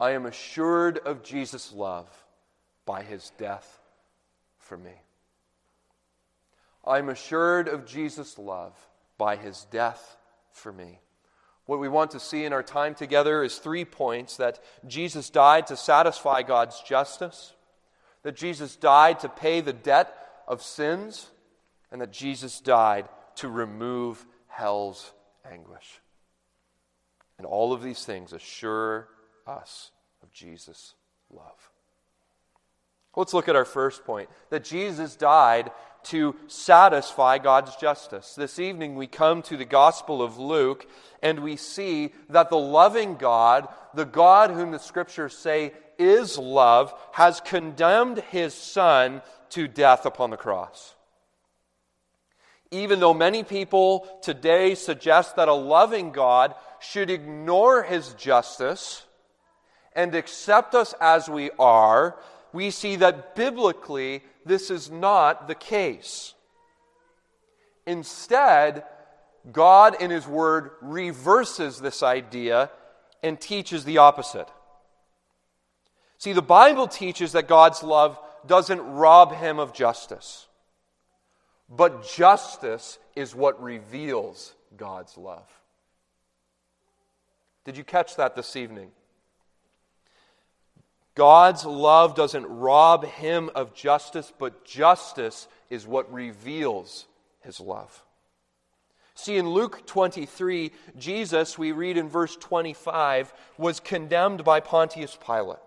I 0.00 0.12
am 0.12 0.24
assured 0.24 0.96
of 0.96 1.22
Jesus' 1.22 1.74
love 1.74 2.08
by 2.86 3.02
his 3.02 3.32
death 3.36 3.80
for 4.56 4.78
me. 4.78 4.94
I'm 6.86 7.10
assured 7.10 7.68
of 7.68 7.84
Jesus' 7.84 8.38
love 8.38 8.88
by 9.18 9.36
his 9.36 9.66
death 9.70 10.16
for 10.52 10.72
me. 10.72 11.00
What 11.70 11.78
we 11.78 11.88
want 11.88 12.10
to 12.10 12.18
see 12.18 12.44
in 12.44 12.52
our 12.52 12.64
time 12.64 12.96
together 12.96 13.44
is 13.44 13.58
three 13.58 13.84
points 13.84 14.38
that 14.38 14.58
Jesus 14.88 15.30
died 15.30 15.68
to 15.68 15.76
satisfy 15.76 16.42
God's 16.42 16.80
justice, 16.80 17.54
that 18.24 18.34
Jesus 18.34 18.74
died 18.74 19.20
to 19.20 19.28
pay 19.28 19.60
the 19.60 19.72
debt 19.72 20.12
of 20.48 20.64
sins, 20.64 21.30
and 21.92 22.00
that 22.00 22.10
Jesus 22.10 22.58
died 22.58 23.08
to 23.36 23.48
remove 23.48 24.26
hell's 24.48 25.12
anguish. 25.48 26.00
And 27.38 27.46
all 27.46 27.72
of 27.72 27.84
these 27.84 28.04
things 28.04 28.32
assure 28.32 29.06
us 29.46 29.92
of 30.24 30.32
Jesus' 30.32 30.94
love. 31.32 31.70
Let's 33.14 33.32
look 33.32 33.48
at 33.48 33.54
our 33.54 33.64
first 33.64 34.04
point 34.04 34.28
that 34.48 34.64
Jesus 34.64 35.14
died 35.14 35.70
to 36.04 36.34
satisfy 36.46 37.38
God's 37.38 37.76
justice. 37.76 38.34
This 38.34 38.58
evening 38.58 38.94
we 38.94 39.06
come 39.06 39.42
to 39.42 39.56
the 39.56 39.64
Gospel 39.64 40.22
of 40.22 40.38
Luke 40.38 40.86
and 41.22 41.40
we 41.40 41.56
see 41.56 42.12
that 42.28 42.50
the 42.50 42.58
loving 42.58 43.16
God, 43.16 43.68
the 43.94 44.04
God 44.04 44.50
whom 44.50 44.70
the 44.70 44.78
scriptures 44.78 45.36
say 45.36 45.72
is 45.98 46.38
love, 46.38 46.94
has 47.12 47.40
condemned 47.40 48.18
his 48.30 48.54
Son 48.54 49.22
to 49.50 49.68
death 49.68 50.06
upon 50.06 50.30
the 50.30 50.36
cross. 50.36 50.94
Even 52.70 53.00
though 53.00 53.14
many 53.14 53.42
people 53.42 54.06
today 54.22 54.74
suggest 54.74 55.36
that 55.36 55.48
a 55.48 55.54
loving 55.54 56.12
God 56.12 56.54
should 56.78 57.10
ignore 57.10 57.82
his 57.82 58.14
justice 58.14 59.04
and 59.92 60.14
accept 60.14 60.74
us 60.74 60.94
as 61.00 61.28
we 61.28 61.50
are, 61.58 62.16
we 62.52 62.70
see 62.70 62.96
that 62.96 63.34
biblically 63.34 64.22
this 64.44 64.70
is 64.70 64.90
not 64.90 65.48
the 65.48 65.54
case. 65.54 66.34
Instead, 67.86 68.84
God 69.50 70.00
in 70.00 70.10
His 70.10 70.26
Word 70.26 70.72
reverses 70.80 71.80
this 71.80 72.02
idea 72.02 72.70
and 73.22 73.40
teaches 73.40 73.84
the 73.84 73.98
opposite. 73.98 74.48
See, 76.18 76.32
the 76.32 76.42
Bible 76.42 76.86
teaches 76.86 77.32
that 77.32 77.48
God's 77.48 77.82
love 77.82 78.18
doesn't 78.46 78.80
rob 78.80 79.34
Him 79.34 79.58
of 79.58 79.72
justice, 79.72 80.46
but 81.68 82.06
justice 82.06 82.98
is 83.16 83.34
what 83.34 83.62
reveals 83.62 84.54
God's 84.76 85.16
love. 85.16 85.48
Did 87.64 87.76
you 87.76 87.84
catch 87.84 88.16
that 88.16 88.36
this 88.36 88.56
evening? 88.56 88.90
God's 91.20 91.66
love 91.66 92.14
doesn't 92.14 92.46
rob 92.46 93.04
him 93.04 93.50
of 93.54 93.74
justice, 93.74 94.32
but 94.38 94.64
justice 94.64 95.48
is 95.68 95.86
what 95.86 96.10
reveals 96.10 97.04
his 97.42 97.60
love. 97.60 98.02
See, 99.16 99.36
in 99.36 99.46
Luke 99.50 99.86
23, 99.86 100.72
Jesus, 100.96 101.58
we 101.58 101.72
read 101.72 101.98
in 101.98 102.08
verse 102.08 102.36
25, 102.36 103.34
was 103.58 103.80
condemned 103.80 104.44
by 104.44 104.60
Pontius 104.60 105.18
Pilate. 105.22 105.58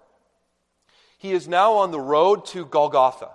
He 1.19 1.33
is 1.33 1.47
now 1.47 1.73
on 1.73 1.91
the 1.91 1.99
road 1.99 2.47
to 2.47 2.65
Golgotha. 2.65 3.29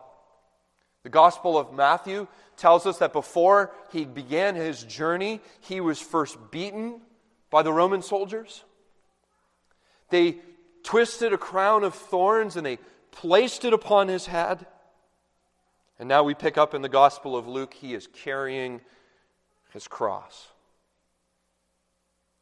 The 1.04 1.10
Gospel 1.10 1.56
of 1.56 1.72
Matthew 1.72 2.26
tells 2.56 2.84
us 2.84 2.98
that 2.98 3.12
before 3.12 3.70
he 3.92 4.04
began 4.04 4.56
his 4.56 4.82
journey, 4.82 5.40
he 5.60 5.80
was 5.80 6.00
first 6.00 6.36
beaten 6.50 7.00
by 7.48 7.62
the 7.62 7.72
Roman 7.72 8.02
soldiers. 8.02 8.64
They 10.10 10.38
twisted 10.88 11.34
a 11.34 11.36
crown 11.36 11.84
of 11.84 11.94
thorns 11.94 12.56
and 12.56 12.64
they 12.64 12.78
placed 13.10 13.62
it 13.66 13.74
upon 13.74 14.08
his 14.08 14.24
head. 14.24 14.64
And 15.98 16.08
now 16.08 16.22
we 16.22 16.32
pick 16.32 16.56
up 16.56 16.72
in 16.72 16.80
the 16.80 16.88
Gospel 16.88 17.36
of 17.36 17.46
Luke, 17.46 17.74
he 17.74 17.92
is 17.92 18.06
carrying 18.06 18.80
his 19.74 19.86
cross. 19.86 20.48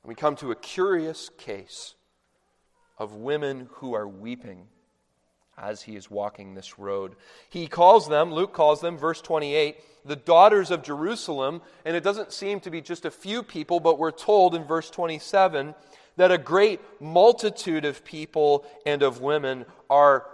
And 0.00 0.08
we 0.08 0.14
come 0.14 0.36
to 0.36 0.52
a 0.52 0.54
curious 0.54 1.28
case 1.28 1.96
of 2.98 3.16
women 3.16 3.68
who 3.72 3.94
are 3.94 4.06
weeping 4.06 4.68
as 5.58 5.82
he 5.82 5.96
is 5.96 6.08
walking 6.08 6.54
this 6.54 6.78
road. 6.78 7.16
He 7.50 7.66
calls 7.66 8.08
them, 8.08 8.32
Luke 8.32 8.52
calls 8.52 8.80
them, 8.80 8.96
verse 8.96 9.20
28, 9.20 9.76
the 10.04 10.14
daughters 10.14 10.70
of 10.70 10.84
Jerusalem. 10.84 11.62
And 11.84 11.96
it 11.96 12.04
doesn't 12.04 12.32
seem 12.32 12.60
to 12.60 12.70
be 12.70 12.80
just 12.80 13.06
a 13.06 13.10
few 13.10 13.42
people, 13.42 13.80
but 13.80 13.98
we're 13.98 14.12
told 14.12 14.54
in 14.54 14.62
verse 14.62 14.88
27 14.88 15.74
that 16.16 16.32
a 16.32 16.38
great 16.38 16.80
multitude 17.00 17.84
of 17.84 18.04
people 18.04 18.64
and 18.84 19.02
of 19.02 19.20
women 19.20 19.66
are 19.90 20.26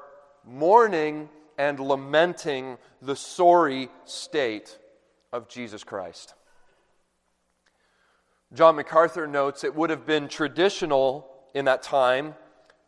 mourning 0.45 1.29
and 1.59 1.79
lamenting 1.81 2.79
the 3.01 3.17
sorry 3.17 3.89
state 4.05 4.79
of 5.33 5.49
Jesus 5.49 5.85
Christ. 5.85 6.35
John 8.53 8.77
MacArthur 8.77 9.27
notes 9.27 9.65
it 9.65 9.75
would 9.75 9.91
have 9.91 10.07
been 10.07 10.29
traditional 10.29 11.29
in 11.55 11.65
that 11.65 11.83
time 11.83 12.35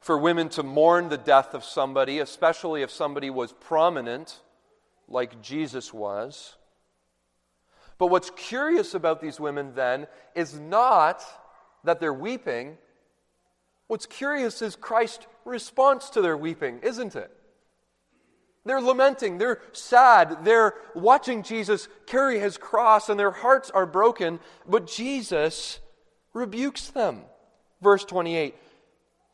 for 0.00 0.18
women 0.18 0.50
to 0.50 0.62
mourn 0.62 1.08
the 1.08 1.16
death 1.16 1.54
of 1.54 1.64
somebody, 1.64 2.18
especially 2.18 2.82
if 2.82 2.90
somebody 2.90 3.30
was 3.30 3.52
prominent, 3.52 4.40
like 5.08 5.40
Jesus 5.40 5.94
was. 5.94 6.56
But 7.96 8.08
what's 8.08 8.30
curious 8.30 8.92
about 8.92 9.22
these 9.22 9.40
women 9.40 9.72
then 9.74 10.06
is 10.34 10.58
not 10.58 11.24
that 11.84 12.00
they're 12.00 12.12
weeping, 12.12 12.76
What's 13.86 14.06
curious 14.06 14.62
is 14.62 14.76
Christ's 14.76 15.26
response 15.44 16.10
to 16.10 16.22
their 16.22 16.36
weeping, 16.36 16.80
isn't 16.82 17.16
it? 17.16 17.30
They're 18.64 18.80
lamenting, 18.80 19.36
they're 19.36 19.60
sad, 19.72 20.44
they're 20.44 20.74
watching 20.94 21.42
Jesus 21.42 21.86
carry 22.06 22.38
his 22.38 22.56
cross, 22.56 23.10
and 23.10 23.20
their 23.20 23.30
hearts 23.30 23.70
are 23.70 23.84
broken, 23.84 24.40
but 24.66 24.86
Jesus 24.86 25.80
rebukes 26.32 26.88
them. 26.88 27.22
Verse 27.82 28.04
28 28.06 28.54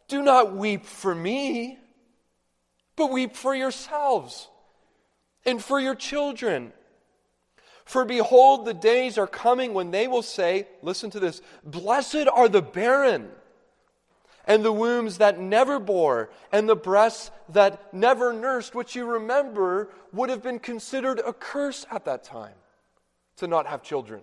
Do 0.08 0.22
not 0.22 0.56
weep 0.56 0.84
for 0.84 1.14
me, 1.14 1.78
but 2.96 3.12
weep 3.12 3.36
for 3.36 3.54
yourselves 3.54 4.48
and 5.46 5.62
for 5.62 5.78
your 5.78 5.94
children. 5.94 6.72
For 7.84 8.04
behold, 8.04 8.66
the 8.66 8.74
days 8.74 9.16
are 9.16 9.26
coming 9.28 9.74
when 9.74 9.92
they 9.92 10.08
will 10.08 10.22
say, 10.22 10.66
Listen 10.82 11.08
to 11.10 11.20
this, 11.20 11.40
blessed 11.62 12.26
are 12.32 12.48
the 12.48 12.62
barren 12.62 13.30
and 14.46 14.64
the 14.64 14.72
wombs 14.72 15.18
that 15.18 15.38
never 15.38 15.78
bore, 15.78 16.30
and 16.52 16.68
the 16.68 16.76
breasts 16.76 17.30
that 17.50 17.92
never 17.92 18.32
nursed, 18.32 18.74
which 18.74 18.96
you 18.96 19.04
remember 19.04 19.90
would 20.12 20.30
have 20.30 20.42
been 20.42 20.58
considered 20.58 21.20
a 21.20 21.32
curse 21.32 21.86
at 21.90 22.04
that 22.04 22.24
time 22.24 22.54
to 23.36 23.46
not 23.46 23.66
have 23.66 23.82
children. 23.82 24.22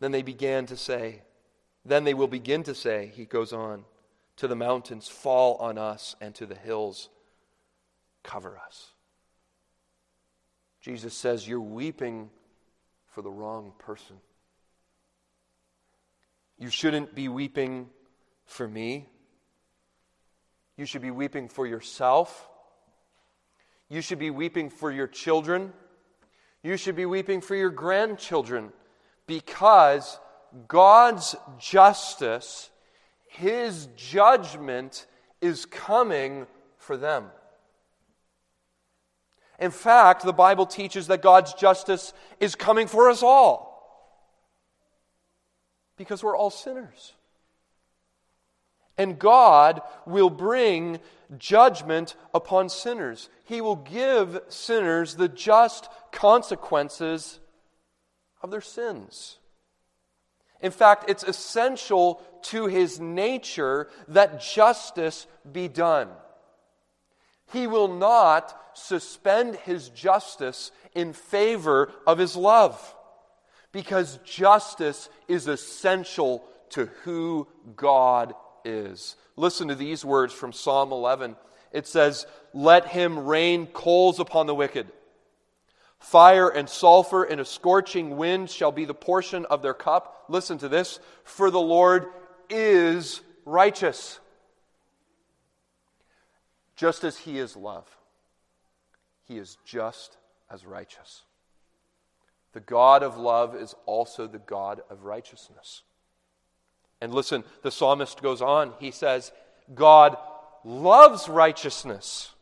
Then 0.00 0.12
they 0.12 0.22
began 0.22 0.66
to 0.66 0.76
say, 0.76 1.22
then 1.84 2.04
they 2.04 2.14
will 2.14 2.26
begin 2.26 2.62
to 2.64 2.74
say, 2.74 3.12
he 3.14 3.24
goes 3.24 3.52
on, 3.52 3.84
to 4.36 4.48
the 4.48 4.56
mountains, 4.56 5.08
fall 5.08 5.56
on 5.56 5.78
us, 5.78 6.14
and 6.20 6.34
to 6.34 6.46
the 6.46 6.54
hills, 6.54 7.08
cover 8.22 8.58
us. 8.58 8.90
Jesus 10.80 11.14
says, 11.14 11.48
You're 11.48 11.60
weeping 11.60 12.30
for 13.08 13.22
the 13.22 13.30
wrong 13.30 13.72
person. 13.78 14.16
You 16.58 16.70
shouldn't 16.70 17.14
be 17.14 17.28
weeping 17.28 17.88
for 18.46 18.66
me. 18.66 19.08
You 20.76 20.86
should 20.86 21.02
be 21.02 21.10
weeping 21.10 21.48
for 21.48 21.66
yourself. 21.66 22.48
You 23.88 24.00
should 24.00 24.18
be 24.18 24.30
weeping 24.30 24.70
for 24.70 24.90
your 24.90 25.06
children. 25.06 25.72
You 26.62 26.76
should 26.76 26.96
be 26.96 27.06
weeping 27.06 27.40
for 27.40 27.54
your 27.54 27.70
grandchildren 27.70 28.72
because 29.26 30.18
God's 30.66 31.36
justice, 31.58 32.70
His 33.28 33.88
judgment, 33.96 35.06
is 35.40 35.66
coming 35.66 36.46
for 36.78 36.96
them. 36.96 37.26
In 39.58 39.70
fact, 39.70 40.22
the 40.22 40.32
Bible 40.32 40.66
teaches 40.66 41.06
that 41.06 41.22
God's 41.22 41.54
justice 41.54 42.12
is 42.40 42.54
coming 42.54 42.86
for 42.86 43.08
us 43.08 43.22
all 43.22 43.75
because 45.96 46.22
we're 46.22 46.36
all 46.36 46.50
sinners. 46.50 47.14
And 48.98 49.18
God 49.18 49.82
will 50.06 50.30
bring 50.30 51.00
judgment 51.38 52.14
upon 52.34 52.68
sinners. 52.68 53.28
He 53.44 53.60
will 53.60 53.76
give 53.76 54.40
sinners 54.48 55.14
the 55.14 55.28
just 55.28 55.88
consequences 56.12 57.40
of 58.42 58.50
their 58.50 58.60
sins. 58.60 59.38
In 60.60 60.72
fact, 60.72 61.10
it's 61.10 61.24
essential 61.24 62.22
to 62.42 62.66
his 62.66 62.98
nature 62.98 63.88
that 64.08 64.40
justice 64.40 65.26
be 65.50 65.68
done. 65.68 66.08
He 67.52 67.66
will 67.66 67.88
not 67.88 68.58
suspend 68.72 69.56
his 69.56 69.90
justice 69.90 70.70
in 70.94 71.12
favor 71.12 71.92
of 72.06 72.18
his 72.18 72.34
love 72.34 72.95
because 73.72 74.18
justice 74.24 75.08
is 75.28 75.48
essential 75.48 76.44
to 76.70 76.86
who 77.04 77.46
God 77.74 78.34
is. 78.64 79.16
Listen 79.36 79.68
to 79.68 79.74
these 79.74 80.04
words 80.04 80.32
from 80.32 80.52
Psalm 80.52 80.92
11. 80.92 81.36
It 81.72 81.86
says, 81.86 82.26
Let 82.52 82.86
him 82.86 83.26
rain 83.26 83.66
coals 83.66 84.18
upon 84.18 84.46
the 84.46 84.54
wicked. 84.54 84.88
Fire 85.98 86.48
and 86.48 86.68
sulfur 86.68 87.24
and 87.24 87.40
a 87.40 87.44
scorching 87.44 88.16
wind 88.16 88.50
shall 88.50 88.72
be 88.72 88.84
the 88.84 88.94
portion 88.94 89.44
of 89.46 89.62
their 89.62 89.74
cup. 89.74 90.24
Listen 90.28 90.58
to 90.58 90.68
this. 90.68 91.00
For 91.24 91.50
the 91.50 91.60
Lord 91.60 92.06
is 92.48 93.20
righteous, 93.44 94.20
just 96.76 97.04
as 97.04 97.18
he 97.18 97.38
is 97.38 97.56
love. 97.56 97.88
He 99.24 99.38
is 99.38 99.58
just 99.64 100.16
as 100.50 100.64
righteous. 100.64 101.22
The 102.56 102.60
God 102.60 103.02
of 103.02 103.18
love 103.18 103.54
is 103.54 103.74
also 103.84 104.26
the 104.26 104.38
God 104.38 104.80
of 104.88 105.04
righteousness. 105.04 105.82
And 107.02 107.12
listen, 107.12 107.44
the 107.60 107.70
psalmist 107.70 108.22
goes 108.22 108.40
on. 108.40 108.72
He 108.78 108.92
says, 108.92 109.30
God 109.74 110.16
loves 110.64 111.28
righteousness, 111.28 112.32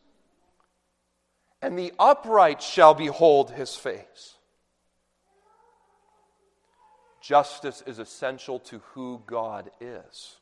and 1.61 1.77
the 1.77 1.91
upright 1.99 2.61
shall 2.61 2.93
behold 2.93 3.51
his 3.51 3.75
face. 3.75 4.35
Justice 7.21 7.83
is 7.85 7.99
essential 7.99 8.59
to 8.59 8.79
who 8.93 9.21
God 9.27 9.69
is. 9.81 10.37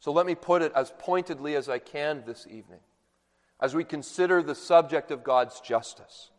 So 0.00 0.10
let 0.10 0.26
me 0.26 0.34
put 0.34 0.62
it 0.62 0.72
as 0.74 0.92
pointedly 0.98 1.54
as 1.54 1.68
I 1.68 1.78
can 1.78 2.24
this 2.26 2.48
evening 2.50 2.80
as 3.60 3.76
we 3.76 3.84
consider 3.84 4.42
the 4.42 4.56
subject 4.56 5.12
of 5.12 5.22
God's 5.22 5.60
justice. 5.60 6.30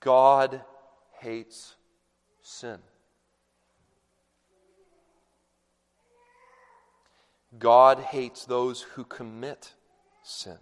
God 0.00 0.62
hates 1.20 1.74
sin. 2.42 2.78
God 7.58 7.98
hates 7.98 8.44
those 8.44 8.82
who 8.82 9.04
commit 9.04 9.72
sin. 10.22 10.58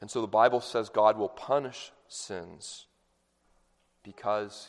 And 0.00 0.10
so 0.10 0.20
the 0.20 0.26
Bible 0.26 0.60
says 0.60 0.88
God 0.88 1.18
will 1.18 1.28
punish 1.28 1.92
sins 2.08 2.86
because 4.02 4.68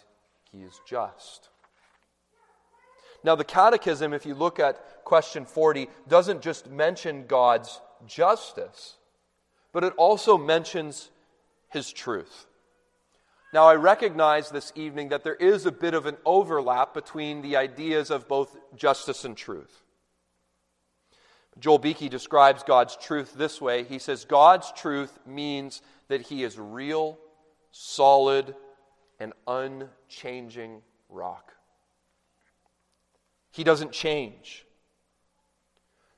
he 0.51 0.59
is 0.59 0.79
just. 0.85 1.49
Now, 3.23 3.35
the 3.35 3.43
Catechism, 3.43 4.13
if 4.13 4.25
you 4.25 4.33
look 4.33 4.59
at 4.59 5.03
question 5.05 5.45
40, 5.45 5.87
doesn't 6.07 6.41
just 6.41 6.69
mention 6.69 7.25
God's 7.27 7.79
justice, 8.07 8.97
but 9.71 9.83
it 9.83 9.93
also 9.95 10.37
mentions 10.37 11.11
his 11.71 11.91
truth. 11.91 12.47
Now, 13.53 13.65
I 13.65 13.75
recognize 13.75 14.49
this 14.49 14.71
evening 14.75 15.09
that 15.09 15.23
there 15.23 15.35
is 15.35 15.65
a 15.65 15.71
bit 15.71 15.93
of 15.93 16.05
an 16.05 16.15
overlap 16.25 16.93
between 16.93 17.41
the 17.41 17.57
ideas 17.57 18.09
of 18.09 18.27
both 18.27 18.55
justice 18.75 19.25
and 19.25 19.35
truth. 19.35 19.83
Joel 21.59 21.79
Beeke 21.79 22.09
describes 22.09 22.63
God's 22.63 22.95
truth 22.95 23.33
this 23.35 23.59
way 23.59 23.83
He 23.83 23.99
says, 23.99 24.23
God's 24.23 24.71
truth 24.71 25.19
means 25.25 25.81
that 26.07 26.21
He 26.21 26.43
is 26.43 26.57
real, 26.57 27.17
solid, 27.71 28.55
and 29.19 29.33
unchanging 29.47 30.81
rock. 31.09 31.51
He 33.51 33.65
doesn't 33.65 33.91
change. 33.91 34.65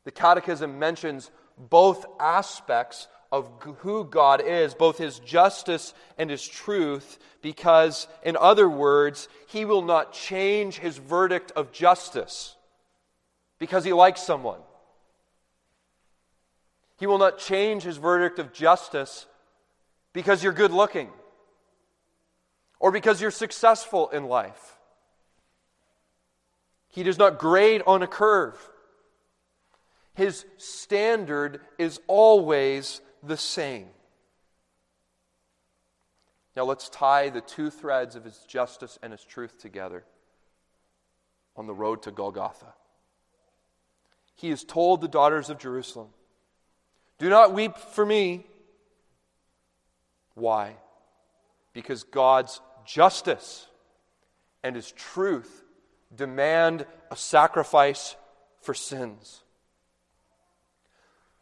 The 0.03 0.11
Catechism 0.11 0.77
mentions 0.77 1.31
both 1.57 2.05
aspects 2.19 3.07
of 3.33 3.49
who 3.79 4.03
God 4.03 4.43
is, 4.45 4.75
both 4.75 4.99
his 4.99 5.17
justice 5.17 5.95
and 6.19 6.29
his 6.29 6.47
truth, 6.47 7.17
because, 7.41 8.07
in 8.21 8.37
other 8.37 8.69
words, 8.69 9.27
he 9.47 9.65
will 9.65 9.81
not 9.81 10.13
change 10.13 10.77
his 10.77 10.99
verdict 10.99 11.51
of 11.55 11.71
justice 11.71 12.55
because 13.57 13.83
he 13.83 13.91
likes 13.91 14.21
someone. 14.21 14.59
He 16.99 17.07
will 17.07 17.17
not 17.17 17.39
change 17.39 17.81
his 17.81 17.97
verdict 17.97 18.37
of 18.37 18.53
justice 18.53 19.25
because 20.13 20.43
you're 20.43 20.53
good 20.53 20.71
looking 20.71 21.09
or 22.79 22.91
because 22.91 23.19
you're 23.19 23.31
successful 23.31 24.09
in 24.09 24.25
life. 24.25 24.77
He 26.89 27.01
does 27.01 27.17
not 27.17 27.39
grade 27.39 27.81
on 27.87 28.03
a 28.03 28.07
curve. 28.07 28.59
His 30.13 30.45
standard 30.57 31.61
is 31.79 31.99
always 32.05 33.01
the 33.23 33.37
same. 33.37 33.87
Now 36.55 36.65
let's 36.65 36.89
tie 36.89 37.29
the 37.29 37.41
two 37.41 37.69
threads 37.69 38.15
of 38.15 38.23
his 38.23 38.37
justice 38.47 38.99
and 39.01 39.11
his 39.11 39.23
truth 39.23 39.59
together 39.59 40.03
on 41.55 41.65
the 41.65 41.73
road 41.73 42.03
to 42.03 42.11
Golgotha. 42.11 42.73
He 44.35 44.49
has 44.49 44.63
told 44.63 45.01
the 45.01 45.07
daughters 45.07 45.49
of 45.49 45.57
Jerusalem, 45.57 46.09
Do 47.17 47.29
not 47.29 47.53
weep 47.53 47.77
for 47.77 48.05
me. 48.05 48.45
Why? 50.35 50.75
Because 51.73 52.03
God's 52.03 52.59
justice 52.85 53.67
and 54.63 54.75
his 54.75 54.91
truth 54.91 55.63
demand 56.15 56.85
a 57.11 57.15
sacrifice 57.15 58.15
for 58.61 58.73
sins. 58.73 59.42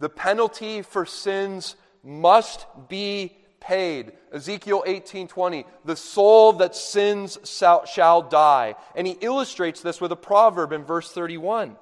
The 0.02 0.10
penalty 0.10 0.82
for 0.82 1.06
sins 1.06 1.76
must 2.04 2.66
be 2.90 3.38
paid. 3.60 4.14
Ezekiel 4.34 4.84
18:20, 4.88 5.64
the 5.86 5.96
soul 5.96 6.54
that 6.54 6.76
sins 6.76 7.38
shall 7.46 8.22
die. 8.24 8.76
And 8.96 9.06
he 9.06 9.14
illustrates 9.22 9.80
this 9.82 10.02
with 10.02 10.12
a 10.12 10.16
proverb 10.16 10.74
in 10.74 10.84
verse 10.84 11.12
31. 11.12 11.78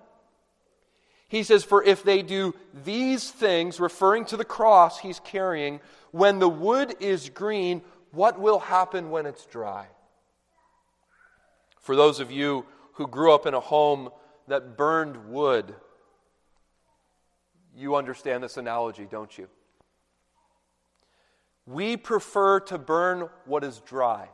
He 1.29 1.43
says, 1.43 1.63
For 1.63 1.81
if 1.81 2.03
they 2.03 2.21
do 2.21 2.53
these 2.73 3.31
things, 3.31 3.79
referring 3.79 4.25
to 4.25 4.37
the 4.37 4.43
cross 4.43 4.99
he's 4.99 5.21
carrying, 5.21 5.79
when 6.11 6.39
the 6.39 6.49
wood 6.49 6.95
is 6.99 7.29
green, 7.29 7.81
what 8.11 8.37
will 8.37 8.59
happen 8.59 9.11
when 9.11 9.27
it's 9.27 9.45
dry? 9.45 9.87
For 11.79 11.95
those 11.95 12.19
of 12.19 12.31
you 12.31 12.65
who 12.93 13.07
grew 13.07 13.31
up 13.33 13.45
in 13.45 13.53
a 13.53 13.61
home 13.61 14.09
that 14.49 14.75
burned 14.75 15.29
wood, 15.29 15.73
you 17.79 17.95
understand 17.95 18.43
this 18.43 18.57
analogy, 18.57 19.07
don't 19.09 19.35
you? 19.37 19.47
We 21.65 21.97
prefer 21.97 22.59
to 22.61 22.77
burn 22.77 23.29
what 23.45 23.63
is 23.63 23.79
dry. 23.79 24.29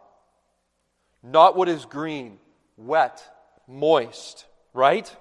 not 1.21 1.58
what 1.58 1.67
is 1.67 1.86
green, 1.86 2.38
wet, 2.77 3.23
moist, 3.67 4.45
right? 4.73 5.13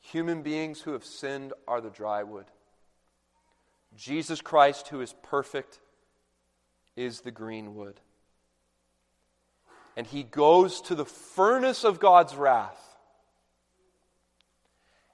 Human 0.00 0.42
beings 0.42 0.80
who 0.80 0.92
have 0.92 1.04
sinned 1.04 1.52
are 1.66 1.82
the 1.82 1.90
dry 1.90 2.22
wood. 2.22 2.46
Jesus 3.96 4.40
Christ, 4.40 4.88
who 4.88 5.00
is 5.02 5.14
perfect, 5.22 5.80
is 6.96 7.20
the 7.20 7.30
green 7.30 7.74
wood. 7.74 8.00
And 9.96 10.06
he 10.06 10.22
goes 10.22 10.80
to 10.82 10.94
the 10.94 11.04
furnace 11.04 11.84
of 11.84 12.00
God's 12.00 12.34
wrath. 12.34 12.87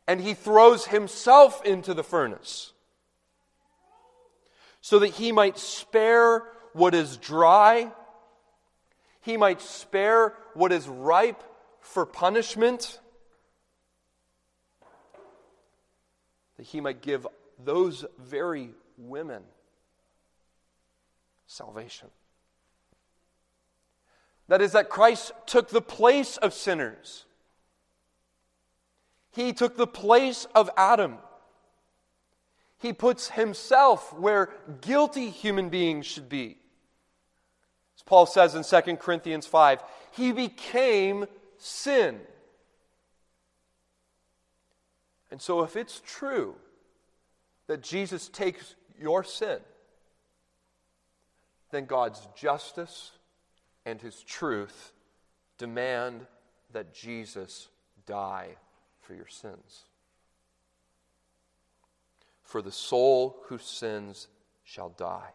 And 0.06 0.20
he 0.20 0.34
throws 0.34 0.86
himself 0.86 1.64
into 1.64 1.94
the 1.94 2.04
furnace 2.04 2.72
so 4.80 4.98
that 4.98 5.08
he 5.08 5.32
might 5.32 5.58
spare 5.58 6.42
what 6.74 6.94
is 6.94 7.16
dry, 7.16 7.90
he 9.22 9.38
might 9.38 9.62
spare 9.62 10.34
what 10.52 10.72
is 10.72 10.86
ripe 10.86 11.42
for 11.80 12.04
punishment, 12.04 13.00
that 16.58 16.66
he 16.66 16.82
might 16.82 17.00
give 17.00 17.26
those 17.64 18.04
very 18.18 18.70
women 18.98 19.42
salvation. 21.46 22.08
That 24.48 24.60
is, 24.60 24.72
that 24.72 24.90
Christ 24.90 25.32
took 25.46 25.70
the 25.70 25.80
place 25.80 26.36
of 26.36 26.52
sinners. 26.52 27.24
He 29.34 29.52
took 29.52 29.76
the 29.76 29.86
place 29.86 30.46
of 30.54 30.70
Adam. 30.76 31.18
He 32.78 32.92
puts 32.92 33.30
himself 33.30 34.12
where 34.12 34.50
guilty 34.80 35.28
human 35.30 35.70
beings 35.70 36.06
should 36.06 36.28
be. 36.28 36.58
As 37.96 38.02
Paul 38.02 38.26
says 38.26 38.54
in 38.54 38.62
2 38.62 38.96
Corinthians 38.96 39.46
5, 39.46 39.82
he 40.12 40.30
became 40.30 41.26
sin. 41.58 42.20
And 45.32 45.42
so, 45.42 45.62
if 45.62 45.74
it's 45.74 46.00
true 46.06 46.54
that 47.66 47.82
Jesus 47.82 48.28
takes 48.28 48.76
your 49.00 49.24
sin, 49.24 49.58
then 51.72 51.86
God's 51.86 52.28
justice 52.36 53.10
and 53.84 54.00
his 54.00 54.22
truth 54.22 54.92
demand 55.58 56.26
that 56.72 56.94
Jesus 56.94 57.68
die 58.06 58.56
for 59.06 59.14
your 59.14 59.28
sins. 59.28 59.84
For 62.42 62.62
the 62.62 62.72
soul 62.72 63.36
who 63.46 63.58
sins 63.58 64.28
shall 64.64 64.90
die. 64.90 65.30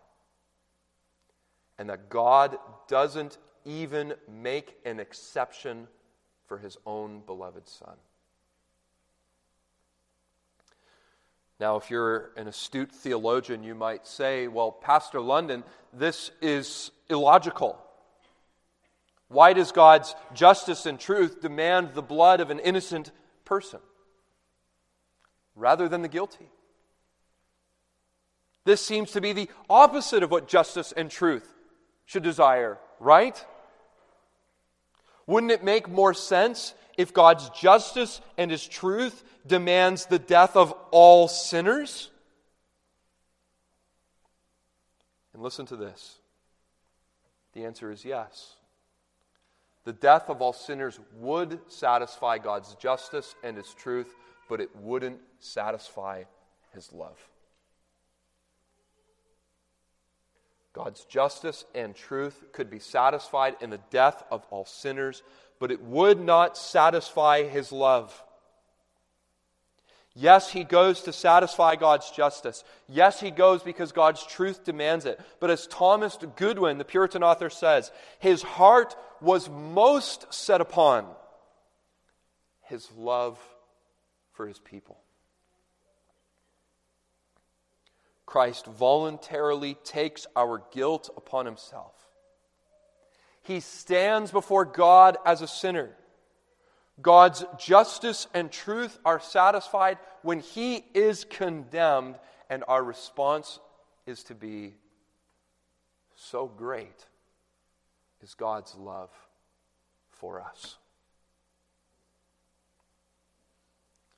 And 1.78 1.90
that 1.90 2.10
God 2.10 2.58
doesn't 2.88 3.38
even 3.66 4.14
make 4.28 4.76
an 4.86 5.00
exception 5.00 5.88
for 6.48 6.58
his 6.58 6.78
own 6.86 7.22
beloved 7.26 7.68
Son. 7.68 7.96
Now, 11.60 11.76
if 11.76 11.90
you're 11.90 12.32
an 12.38 12.48
astute 12.48 12.92
theologian, 12.92 13.64
you 13.64 13.76
might 13.76 14.08
say, 14.08 14.48
well, 14.48 14.72
Pastor 14.72 15.20
London, 15.20 15.64
this 15.92 16.32
is 16.42 16.92
illogical. 17.10 17.78
Why 19.28 19.54
does 19.54 19.72
God's 19.72 20.16
justice 20.34 20.86
and 20.86 21.00
truth 21.00 21.42
demand 21.42 21.94
the 21.94 22.02
blood 22.02 22.40
of 22.40 22.50
an 22.50 22.60
innocent 22.60 23.12
person 23.50 23.80
rather 25.56 25.90
than 25.90 26.04
the 26.04 26.08
guilty? 26.08 26.48
This 28.64 28.86
seems 28.86 29.12
to 29.12 29.22
be 29.22 29.34
the 29.34 29.50
opposite 29.70 30.22
of 30.22 30.30
what 30.30 30.48
justice 30.48 30.94
and 30.96 31.10
truth 31.10 31.52
should 32.06 32.22
desire, 32.22 32.78
right? 33.00 33.44
Wouldn't 35.26 35.52
it 35.52 35.64
make 35.64 35.90
more 35.90 36.14
sense 36.14 36.76
if 36.98 37.14
God's 37.14 37.50
justice 37.50 38.22
and 38.38 38.52
his 38.52 38.66
truth 38.68 39.24
demands 39.46 40.06
the 40.06 40.20
death 40.20 40.56
of 40.56 40.72
all 40.92 41.28
sinners? 41.28 42.12
And 45.34 45.42
listen 45.42 45.66
to 45.68 45.76
this. 45.76 46.18
The 47.54 47.66
answer 47.66 47.92
is 47.92 48.06
yes. 48.06 48.56
The 49.86 49.94
death 49.94 50.30
of 50.30 50.42
all 50.42 50.54
sinners 50.54 51.00
would 51.16 51.60
satisfy 51.68 52.38
God's 52.38 52.76
justice 52.76 53.36
and 53.44 53.58
his 53.58 53.74
truth, 53.74 54.14
but 54.48 54.60
it 54.60 54.76
wouldn't 54.76 55.20
satisfy 55.40 56.24
his 56.74 56.92
love. 56.94 57.18
God's 60.74 61.06
justice 61.06 61.66
and 61.74 61.96
truth 61.96 62.44
could 62.52 62.70
be 62.70 62.80
satisfied 62.80 63.56
in 63.60 63.70
the 63.70 63.80
death 63.90 64.24
of 64.32 64.46
all 64.50 64.66
sinners, 64.66 65.24
but 65.60 65.72
it 65.72 65.82
would 65.82 66.20
not 66.20 66.58
satisfy 66.58 67.44
his 67.44 67.72
love. 67.72 68.24
Yes, 70.16 70.50
he 70.50 70.64
goes 70.64 71.02
to 71.04 71.14
satisfy 71.14 71.76
God's 71.76 72.10
justice. 72.12 72.64
Yes, 72.88 73.20
he 73.20 73.32
goes 73.32 73.64
because 73.64 73.92
God's 73.92 74.26
truth 74.26 74.64
demands 74.64 75.06
it. 75.06 75.20
But 75.40 75.50
as 75.50 75.68
Thomas 75.68 76.18
Goodwin, 76.36 76.78
the 76.78 76.86
Puritan 76.86 77.24
author, 77.24 77.50
says, 77.50 77.92
his 78.20 78.42
heart 78.42 78.96
was 79.22 79.50
most 79.50 80.34
set 80.34 80.62
upon 80.62 81.06
his 82.64 82.92
love 82.98 83.40
for 84.34 84.48
his 84.48 84.60
people. 84.60 84.98
Christ 88.26 88.66
voluntarily 88.66 89.76
takes 89.84 90.28
our 90.36 90.62
guilt 90.72 91.10
upon 91.18 91.46
himself. 91.46 91.94
He 93.42 93.60
stands 93.60 94.32
before 94.32 94.66
God 94.66 95.18
as 95.26 95.42
a 95.42 95.48
sinner. 95.48 95.96
God's 97.02 97.46
justice 97.58 98.28
and 98.34 98.52
truth 98.52 98.98
are 99.06 99.20
satisfied 99.20 99.98
when 100.22 100.40
he 100.40 100.84
is 100.94 101.24
condemned, 101.24 102.16
and 102.50 102.64
our 102.68 102.84
response 102.84 103.60
is 104.06 104.24
to 104.26 104.36
be 104.36 104.76
so 106.16 106.48
great 106.48 107.06
is 108.22 108.34
God's 108.34 108.76
love 108.76 109.10
for 110.12 110.42
us. 110.42 110.78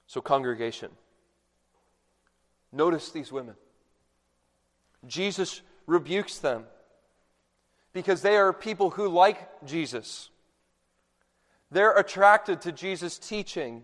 So, 0.08 0.20
congregation, 0.20 0.92
notice 2.72 3.12
these 3.12 3.32
women. 3.32 3.56
Jesus 5.08 5.62
rebukes 5.86 6.40
them 6.40 6.66
because 7.94 8.22
they 8.22 8.36
are 8.36 8.52
people 8.52 8.90
who 8.90 9.08
like 9.08 9.64
Jesus. 9.66 10.31
They're 11.72 11.94
attracted 11.94 12.62
to 12.62 12.72
Jesus' 12.72 13.18
teaching. 13.18 13.84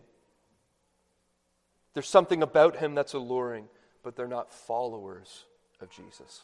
There's 1.94 2.10
something 2.10 2.44
about 2.44 2.76
him 2.78 2.96
that's 2.96 3.14
alluring, 3.14 3.68
but 4.04 4.16
they're 4.16 4.28
not 4.28 4.52
followers 4.52 5.46
of 5.80 5.90
Jesus. 5.90 6.42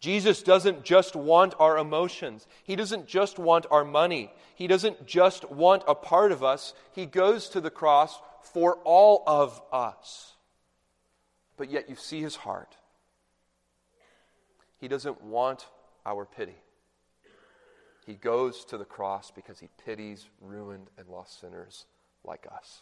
Jesus 0.00 0.42
doesn't 0.42 0.84
just 0.84 1.16
want 1.16 1.54
our 1.58 1.78
emotions. 1.78 2.46
He 2.62 2.76
doesn't 2.76 3.08
just 3.08 3.38
want 3.38 3.66
our 3.70 3.84
money. 3.84 4.32
He 4.54 4.68
doesn't 4.68 5.06
just 5.06 5.50
want 5.50 5.82
a 5.88 5.94
part 5.94 6.30
of 6.30 6.44
us. 6.44 6.74
He 6.92 7.06
goes 7.06 7.48
to 7.48 7.60
the 7.60 7.70
cross 7.70 8.20
for 8.42 8.76
all 8.84 9.24
of 9.26 9.60
us 9.72 10.36
but 11.58 11.70
yet 11.70 11.90
you 11.90 11.96
see 11.96 12.22
his 12.22 12.36
heart. 12.36 12.76
He 14.78 14.88
doesn't 14.88 15.20
want 15.22 15.66
our 16.06 16.24
pity. 16.24 16.56
He 18.08 18.14
goes 18.14 18.64
to 18.64 18.78
the 18.78 18.86
cross 18.86 19.30
because 19.30 19.60
he 19.60 19.68
pities 19.84 20.30
ruined 20.40 20.86
and 20.96 21.06
lost 21.08 21.42
sinners 21.42 21.84
like 22.24 22.46
us. 22.50 22.80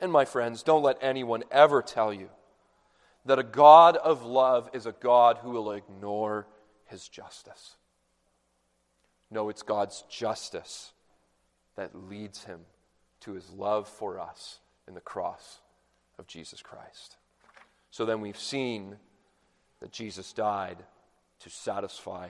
And 0.00 0.10
my 0.10 0.24
friends, 0.24 0.62
don't 0.62 0.82
let 0.82 0.96
anyone 1.02 1.44
ever 1.50 1.82
tell 1.82 2.10
you 2.10 2.30
that 3.26 3.38
a 3.38 3.42
God 3.42 3.98
of 3.98 4.24
love 4.24 4.70
is 4.72 4.86
a 4.86 4.92
God 4.92 5.40
who 5.42 5.50
will 5.50 5.72
ignore 5.72 6.46
his 6.86 7.06
justice. 7.06 7.76
No, 9.30 9.50
it's 9.50 9.60
God's 9.60 10.04
justice 10.08 10.92
that 11.76 12.08
leads 12.08 12.44
him 12.44 12.60
to 13.20 13.34
his 13.34 13.50
love 13.50 13.86
for 13.86 14.18
us 14.18 14.60
in 14.86 14.94
the 14.94 15.00
cross 15.02 15.58
of 16.18 16.26
Jesus 16.26 16.62
Christ. 16.62 17.18
So 17.90 18.06
then 18.06 18.22
we've 18.22 18.38
seen 18.38 18.96
that 19.80 19.92
Jesus 19.92 20.32
died 20.32 20.78
to 21.40 21.50
satisfy 21.50 22.28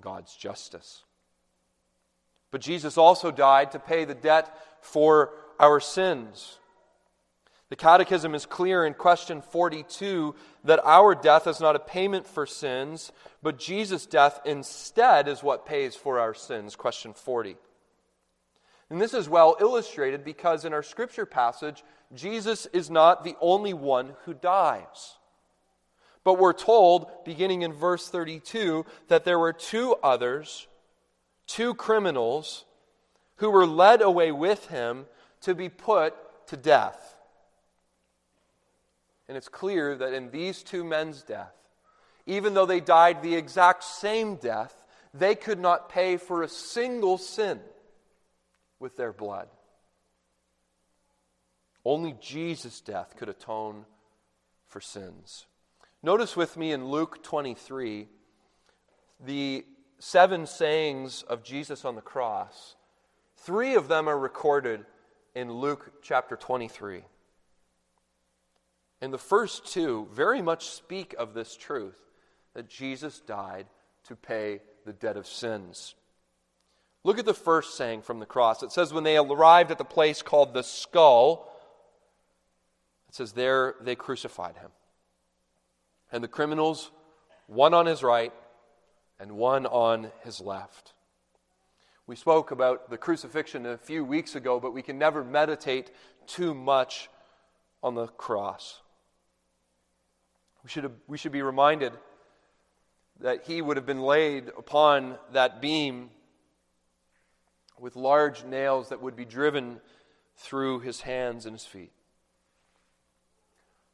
God's 0.00 0.34
justice. 0.34 1.04
But 2.50 2.60
Jesus 2.60 2.96
also 2.96 3.30
died 3.30 3.72
to 3.72 3.78
pay 3.78 4.04
the 4.04 4.14
debt 4.14 4.56
for 4.80 5.32
our 5.58 5.80
sins. 5.80 6.58
The 7.68 7.76
Catechism 7.76 8.34
is 8.34 8.46
clear 8.46 8.86
in 8.86 8.94
question 8.94 9.42
42 9.42 10.34
that 10.64 10.80
our 10.84 11.14
death 11.14 11.46
is 11.46 11.60
not 11.60 11.76
a 11.76 11.80
payment 11.80 12.26
for 12.26 12.46
sins, 12.46 13.12
but 13.42 13.58
Jesus' 13.58 14.06
death 14.06 14.40
instead 14.46 15.28
is 15.28 15.42
what 15.42 15.66
pays 15.66 15.94
for 15.94 16.18
our 16.18 16.32
sins. 16.32 16.76
Question 16.76 17.12
40. 17.12 17.56
And 18.88 19.00
this 19.00 19.12
is 19.12 19.28
well 19.28 19.56
illustrated 19.60 20.24
because 20.24 20.64
in 20.64 20.72
our 20.72 20.82
scripture 20.82 21.26
passage, 21.26 21.84
Jesus 22.14 22.64
is 22.72 22.88
not 22.88 23.22
the 23.22 23.36
only 23.38 23.74
one 23.74 24.14
who 24.24 24.32
dies. 24.32 25.17
But 26.24 26.38
we're 26.38 26.52
told, 26.52 27.24
beginning 27.24 27.62
in 27.62 27.72
verse 27.72 28.08
32, 28.08 28.84
that 29.08 29.24
there 29.24 29.38
were 29.38 29.52
two 29.52 29.94
others, 30.02 30.66
two 31.46 31.74
criminals, 31.74 32.64
who 33.36 33.50
were 33.50 33.66
led 33.66 34.02
away 34.02 34.32
with 34.32 34.66
him 34.68 35.06
to 35.42 35.54
be 35.54 35.68
put 35.68 36.14
to 36.48 36.56
death. 36.56 37.16
And 39.28 39.36
it's 39.36 39.48
clear 39.48 39.96
that 39.96 40.12
in 40.12 40.30
these 40.30 40.62
two 40.62 40.84
men's 40.84 41.22
death, 41.22 41.54
even 42.26 42.54
though 42.54 42.66
they 42.66 42.80
died 42.80 43.22
the 43.22 43.36
exact 43.36 43.84
same 43.84 44.36
death, 44.36 44.74
they 45.14 45.34
could 45.34 45.58
not 45.58 45.88
pay 45.88 46.16
for 46.16 46.42
a 46.42 46.48
single 46.48 47.18
sin 47.18 47.60
with 48.78 48.96
their 48.96 49.12
blood. 49.12 49.48
Only 51.84 52.14
Jesus' 52.20 52.80
death 52.80 53.14
could 53.16 53.28
atone 53.28 53.86
for 54.66 54.80
sins. 54.80 55.46
Notice 56.02 56.36
with 56.36 56.56
me 56.56 56.70
in 56.70 56.86
Luke 56.86 57.24
23 57.24 58.06
the 59.24 59.64
seven 59.98 60.46
sayings 60.46 61.22
of 61.22 61.42
Jesus 61.42 61.84
on 61.84 61.96
the 61.96 62.00
cross. 62.00 62.76
Three 63.36 63.74
of 63.74 63.88
them 63.88 64.08
are 64.08 64.18
recorded 64.18 64.86
in 65.34 65.52
Luke 65.52 65.92
chapter 66.00 66.36
23. 66.36 67.02
And 69.00 69.12
the 69.12 69.18
first 69.18 69.66
two 69.66 70.08
very 70.12 70.40
much 70.40 70.68
speak 70.68 71.14
of 71.18 71.34
this 71.34 71.56
truth 71.56 72.00
that 72.54 72.68
Jesus 72.68 73.20
died 73.20 73.66
to 74.04 74.14
pay 74.14 74.60
the 74.84 74.92
debt 74.92 75.16
of 75.16 75.26
sins. 75.26 75.96
Look 77.02 77.18
at 77.18 77.26
the 77.26 77.34
first 77.34 77.76
saying 77.76 78.02
from 78.02 78.20
the 78.20 78.26
cross. 78.26 78.62
It 78.62 78.70
says, 78.70 78.92
When 78.92 79.04
they 79.04 79.16
arrived 79.16 79.72
at 79.72 79.78
the 79.78 79.84
place 79.84 80.22
called 80.22 80.54
the 80.54 80.62
skull, 80.62 81.52
it 83.08 83.16
says, 83.16 83.32
There 83.32 83.74
they 83.80 83.96
crucified 83.96 84.56
him. 84.56 84.70
And 86.10 86.24
the 86.24 86.28
criminals, 86.28 86.90
one 87.46 87.74
on 87.74 87.86
his 87.86 88.02
right 88.02 88.32
and 89.20 89.32
one 89.32 89.66
on 89.66 90.10
his 90.24 90.40
left. 90.40 90.94
We 92.06 92.16
spoke 92.16 92.50
about 92.50 92.88
the 92.88 92.96
crucifixion 92.96 93.66
a 93.66 93.76
few 93.76 94.04
weeks 94.04 94.34
ago, 94.34 94.58
but 94.60 94.72
we 94.72 94.82
can 94.82 94.98
never 94.98 95.22
meditate 95.22 95.90
too 96.26 96.54
much 96.54 97.10
on 97.82 97.94
the 97.94 98.06
cross. 98.06 98.80
We 100.64 100.70
should, 100.70 100.84
have, 100.84 100.94
we 101.06 101.18
should 101.18 101.32
be 101.32 101.42
reminded 101.42 101.92
that 103.20 103.46
he 103.46 103.60
would 103.60 103.76
have 103.76 103.86
been 103.86 104.00
laid 104.00 104.48
upon 104.48 105.18
that 105.32 105.60
beam 105.60 106.10
with 107.78 107.96
large 107.96 108.44
nails 108.44 108.88
that 108.88 109.02
would 109.02 109.16
be 109.16 109.24
driven 109.24 109.80
through 110.36 110.80
his 110.80 111.00
hands 111.00 111.46
and 111.46 111.54
his 111.54 111.66
feet. 111.66 111.92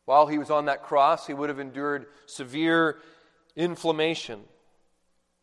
While 0.04 0.26
he 0.26 0.38
was 0.38 0.50
on 0.50 0.66
that 0.66 0.82
cross, 0.82 1.26
he 1.26 1.34
would 1.34 1.48
have 1.48 1.58
endured 1.58 2.06
severe 2.26 2.98
inflammation, 3.56 4.40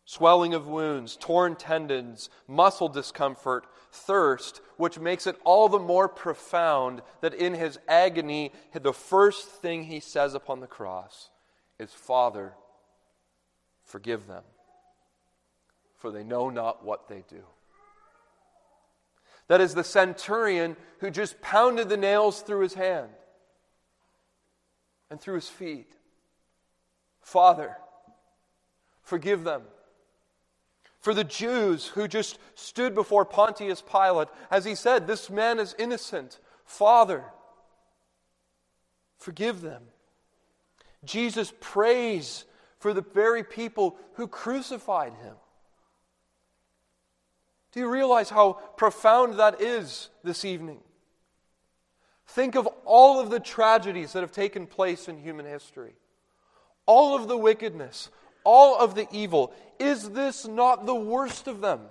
swelling 0.06 0.54
of 0.54 0.68
wounds, 0.68 1.16
torn 1.16 1.56
tendons, 1.56 2.30
muscle 2.48 2.90
discomfort, 2.90 3.66
thirst, 3.92 4.62
which 4.78 5.00
makes 5.00 5.26
it 5.26 5.38
all 5.44 5.68
the 5.68 5.80
more 5.80 6.08
profound 6.08 7.02
that 7.22 7.34
in 7.34 7.54
his 7.54 7.80
agony, 7.88 8.52
the 8.74 8.94
first 8.94 9.48
thing 9.48 9.86
he 9.86 10.00
says 10.00 10.34
upon 10.36 10.60
the 10.60 10.68
cross 10.68 11.30
is, 11.80 11.92
Father, 11.92 12.54
forgive 13.84 14.28
them, 14.28 14.44
for 15.98 16.12
they 16.12 16.24
know 16.24 16.50
not 16.50 16.86
what 16.86 17.08
they 17.08 17.24
do. 17.28 17.44
That 19.48 19.60
is 19.60 19.74
the 19.74 19.84
centurion 19.84 20.78
who 21.00 21.10
just 21.10 21.42
pounded 21.42 21.90
the 21.90 21.98
nails 21.98 22.42
through 22.42 22.62
his 22.62 22.76
hand 22.76 23.10
and 25.12 25.20
through 25.20 25.36
his 25.36 25.50
feet. 25.50 25.92
Father, 27.22 27.78
forgive 29.04 29.44
them. 29.44 29.62
For 31.02 31.14
the 31.14 31.24
Jews 31.24 31.88
who 31.88 32.08
just 32.08 32.40
stood 32.56 32.96
before 32.96 33.26
Pontius 33.26 33.82
Pilate, 33.82 34.30
as 34.50 34.66
he 34.66 34.74
said, 34.74 35.06
This 35.06 35.30
man 35.30 35.60
is 35.60 35.76
innocent. 35.78 36.40
Father, 36.64 37.26
forgive 39.18 39.62
them. 39.62 39.84
Jesus 41.04 41.52
prays 41.60 42.46
for 42.80 42.94
the 42.94 43.02
very 43.02 43.44
people 43.44 43.98
who 44.14 44.28
crucified 44.28 45.14
him. 45.22 45.36
Do 47.72 47.80
you 47.80 47.90
realize 47.90 48.30
how 48.30 48.54
profound 48.78 49.40
that 49.40 49.62
is 49.62 50.10
this 50.24 50.46
evening? 50.46 50.80
Think 52.32 52.56
of 52.56 52.66
all 52.86 53.20
of 53.20 53.30
the 53.30 53.42
tragedies 53.42 54.14
that 54.14 54.22
have 54.22 54.32
taken 54.32 54.66
place 54.66 55.10
in 55.10 55.18
human 55.18 55.46
history, 55.46 55.96
all 56.86 57.14
of 57.14 57.28
the 57.28 57.36
wickedness, 57.36 58.08
all 58.46 58.80
of 58.80 58.96
the 58.96 59.06
evil. 59.12 59.54
Is 59.80 60.12
this 60.12 60.48
not 60.48 60.86
the 60.86 60.96
worst 60.96 61.50
of 61.50 61.60
them? 61.60 61.82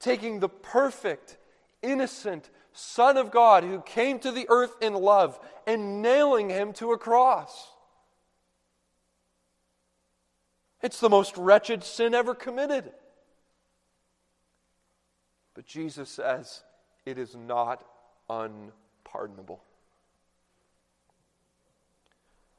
Taking 0.00 0.40
the 0.40 0.48
perfect, 0.48 1.36
innocent 1.82 2.48
Son 2.72 3.18
of 3.18 3.30
God 3.30 3.64
who 3.64 3.82
came 3.82 4.18
to 4.20 4.32
the 4.32 4.46
earth 4.48 4.76
in 4.80 4.94
love 4.94 5.38
and 5.66 6.00
nailing 6.00 6.48
him 6.48 6.72
to 6.74 6.92
a 6.92 6.98
cross. 6.98 7.70
It's 10.80 11.00
the 11.00 11.10
most 11.10 11.36
wretched 11.36 11.84
sin 11.84 12.14
ever 12.14 12.34
committed. 12.34 12.92
But 15.52 15.66
Jesus 15.66 16.08
says 16.08 16.62
it 17.04 17.18
is 17.18 17.36
not 17.36 17.84
unpardonable. 18.28 19.62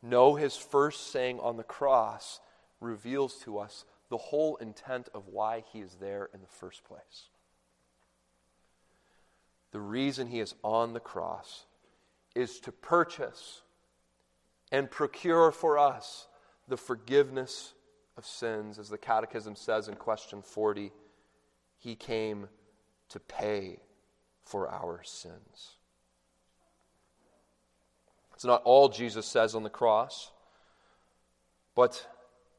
No, 0.01 0.35
his 0.35 0.55
first 0.55 1.11
saying 1.11 1.39
on 1.39 1.57
the 1.57 1.63
cross 1.63 2.39
reveals 2.79 3.35
to 3.39 3.57
us 3.57 3.85
the 4.09 4.17
whole 4.17 4.55
intent 4.57 5.09
of 5.13 5.27
why 5.27 5.63
he 5.71 5.79
is 5.79 5.95
there 5.99 6.29
in 6.33 6.41
the 6.41 6.47
first 6.47 6.83
place. 6.83 7.29
The 9.71 9.79
reason 9.79 10.27
he 10.27 10.39
is 10.39 10.55
on 10.63 10.93
the 10.93 10.99
cross 10.99 11.65
is 12.35 12.59
to 12.61 12.71
purchase 12.71 13.61
and 14.71 14.89
procure 14.89 15.51
for 15.51 15.77
us 15.77 16.27
the 16.67 16.77
forgiveness 16.77 17.73
of 18.17 18.25
sins. 18.25 18.79
As 18.79 18.89
the 18.89 18.97
Catechism 18.97 19.55
says 19.55 19.87
in 19.87 19.95
question 19.95 20.41
40, 20.41 20.91
he 21.77 21.95
came 21.95 22.47
to 23.09 23.19
pay 23.19 23.79
for 24.49 24.67
our 24.67 25.01
sins. 25.03 25.75
It's 28.33 28.43
not 28.43 28.63
all 28.63 28.89
Jesus 28.89 29.27
says 29.27 29.53
on 29.53 29.61
the 29.61 29.69
cross, 29.69 30.31
but 31.75 32.07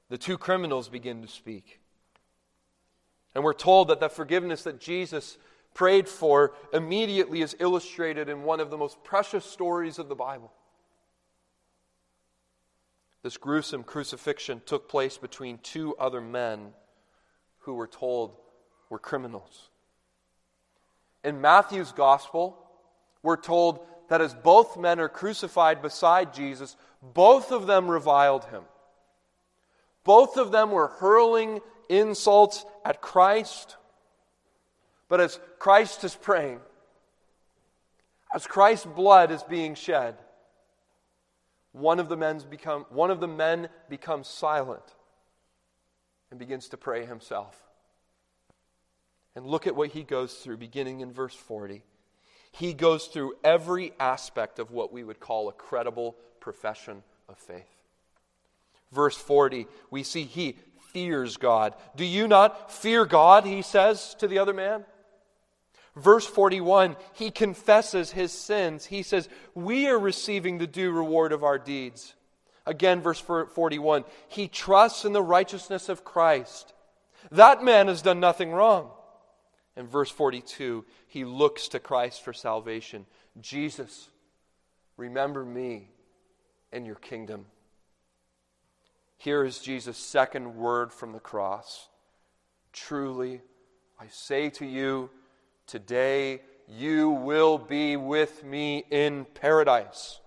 the 0.08 0.18
two 0.18 0.38
criminals 0.38 0.88
begin 0.88 1.20
to 1.22 1.28
speak. 1.28 1.80
And 3.34 3.42
we're 3.42 3.54
told 3.54 3.88
that 3.88 3.98
the 3.98 4.08
forgiveness 4.08 4.62
that 4.64 4.80
Jesus 4.80 5.36
prayed 5.74 6.08
for 6.08 6.52
immediately 6.72 7.42
is 7.42 7.56
illustrated 7.58 8.28
in 8.28 8.44
one 8.44 8.60
of 8.60 8.70
the 8.70 8.76
most 8.76 9.02
precious 9.02 9.44
stories 9.44 9.98
of 9.98 10.08
the 10.08 10.14
Bible. 10.14 10.52
This 13.24 13.36
gruesome 13.36 13.82
crucifixion 13.82 14.62
took 14.64 14.88
place 14.88 15.16
between 15.18 15.58
two 15.58 15.96
other 15.96 16.20
men 16.20 16.72
who 17.60 17.74
were 17.74 17.88
told 17.88 18.36
were 18.90 18.98
criminals. 18.98 19.69
In 21.24 21.40
Matthew's 21.40 21.92
gospel, 21.92 22.56
we're 23.22 23.36
told 23.36 23.80
that 24.08 24.20
as 24.20 24.34
both 24.34 24.76
men 24.76 24.98
are 25.00 25.08
crucified 25.08 25.82
beside 25.82 26.34
Jesus, 26.34 26.76
both 27.02 27.52
of 27.52 27.66
them 27.66 27.88
reviled 27.88 28.44
him. 28.46 28.62
Both 30.04 30.36
of 30.36 30.50
them 30.50 30.70
were 30.70 30.88
hurling 30.88 31.60
insults 31.88 32.64
at 32.84 33.00
Christ. 33.00 33.76
But 35.08 35.20
as 35.20 35.38
Christ 35.58 36.04
is 36.04 36.14
praying, 36.14 36.60
as 38.34 38.46
Christ's 38.46 38.86
blood 38.86 39.30
is 39.30 39.42
being 39.42 39.74
shed, 39.74 40.16
one 41.72 42.00
of 42.00 42.08
the 42.08 42.16
men 42.16 42.40
become 42.48 42.86
one 42.90 43.10
of 43.10 43.20
the 43.20 43.28
men 43.28 43.68
becomes 43.88 44.28
silent 44.28 44.82
and 46.30 46.38
begins 46.38 46.68
to 46.68 46.76
pray 46.76 47.04
himself. 47.04 47.60
And 49.36 49.46
look 49.46 49.66
at 49.66 49.76
what 49.76 49.90
he 49.90 50.02
goes 50.02 50.34
through, 50.34 50.56
beginning 50.56 51.00
in 51.00 51.12
verse 51.12 51.34
40. 51.34 51.82
He 52.52 52.74
goes 52.74 53.06
through 53.06 53.34
every 53.44 53.92
aspect 54.00 54.58
of 54.58 54.72
what 54.72 54.92
we 54.92 55.04
would 55.04 55.20
call 55.20 55.48
a 55.48 55.52
credible 55.52 56.16
profession 56.40 57.02
of 57.28 57.38
faith. 57.38 57.68
Verse 58.92 59.16
40, 59.16 59.68
we 59.90 60.02
see 60.02 60.24
he 60.24 60.56
fears 60.92 61.36
God. 61.36 61.74
Do 61.94 62.04
you 62.04 62.26
not 62.26 62.72
fear 62.72 63.04
God? 63.04 63.44
He 63.44 63.62
says 63.62 64.16
to 64.18 64.26
the 64.26 64.38
other 64.38 64.52
man. 64.52 64.84
Verse 65.96 66.26
41, 66.26 66.96
he 67.12 67.30
confesses 67.30 68.10
his 68.10 68.32
sins. 68.32 68.86
He 68.86 69.02
says, 69.02 69.28
We 69.54 69.88
are 69.88 69.98
receiving 69.98 70.58
the 70.58 70.66
due 70.66 70.90
reward 70.90 71.32
of 71.32 71.44
our 71.44 71.58
deeds. 71.58 72.14
Again, 72.66 73.00
verse 73.00 73.20
41, 73.20 74.04
he 74.28 74.48
trusts 74.48 75.04
in 75.04 75.12
the 75.12 75.22
righteousness 75.22 75.88
of 75.88 76.04
Christ. 76.04 76.72
That 77.32 77.62
man 77.62 77.88
has 77.88 78.02
done 78.02 78.20
nothing 78.20 78.52
wrong. 78.52 78.90
In 79.80 79.88
verse 79.88 80.10
42, 80.10 80.84
he 81.08 81.24
looks 81.24 81.68
to 81.68 81.80
Christ 81.80 82.22
for 82.22 82.34
salvation. 82.34 83.06
Jesus, 83.40 84.10
remember 84.98 85.42
me 85.42 85.88
in 86.70 86.84
your 86.84 86.96
kingdom. 86.96 87.46
Here 89.16 89.42
is 89.42 89.58
Jesus' 89.58 89.96
second 89.96 90.54
word 90.54 90.92
from 90.92 91.12
the 91.12 91.18
cross. 91.18 91.88
Truly, 92.74 93.40
I 93.98 94.08
say 94.10 94.50
to 94.50 94.66
you, 94.66 95.08
today 95.66 96.42
you 96.68 97.08
will 97.08 97.56
be 97.56 97.96
with 97.96 98.44
me 98.44 98.84
in 98.90 99.24
paradise. 99.24 100.20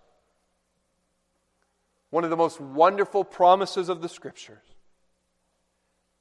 One 2.09 2.23
of 2.23 2.31
the 2.31 2.37
most 2.37 2.59
wonderful 2.59 3.23
promises 3.23 3.87
of 3.87 4.01
the 4.01 4.09
Scriptures. 4.09 4.65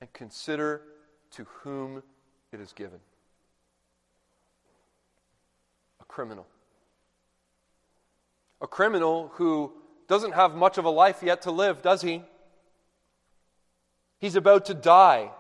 And 0.03 0.13
consider 0.13 0.83
to 1.31 1.45
whom 1.63 2.03
it 2.53 2.61
is 2.61 2.75
given 2.75 3.01
a 6.02 6.02
criminal. 6.13 6.47
A 8.61 8.67
criminal 8.67 9.31
who 9.35 9.73
doesn't 10.09 10.35
have 10.35 10.55
much 10.55 10.77
of 10.77 10.85
a 10.85 10.91
life 10.91 11.23
yet 11.23 11.43
to 11.43 11.51
live, 11.51 11.81
does 11.81 12.03
he? 12.03 12.23
He's 14.19 14.37
about 14.37 14.67
to 14.67 14.75
die. 14.75 15.31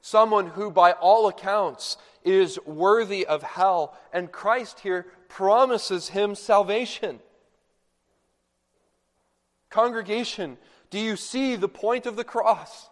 Someone 0.00 0.48
who, 0.48 0.70
by 0.72 0.92
all 0.92 1.28
accounts, 1.28 1.96
is 2.24 2.58
worthy 2.66 3.24
of 3.24 3.44
hell. 3.44 3.96
And 4.12 4.32
Christ 4.32 4.80
here 4.80 5.06
promises 5.28 6.08
him 6.08 6.34
salvation. 6.34 7.20
Congregation, 9.70 10.58
do 10.90 10.98
you 10.98 11.14
see 11.14 11.54
the 11.54 11.68
point 11.68 12.04
of 12.06 12.16
the 12.16 12.24
cross? 12.24 12.90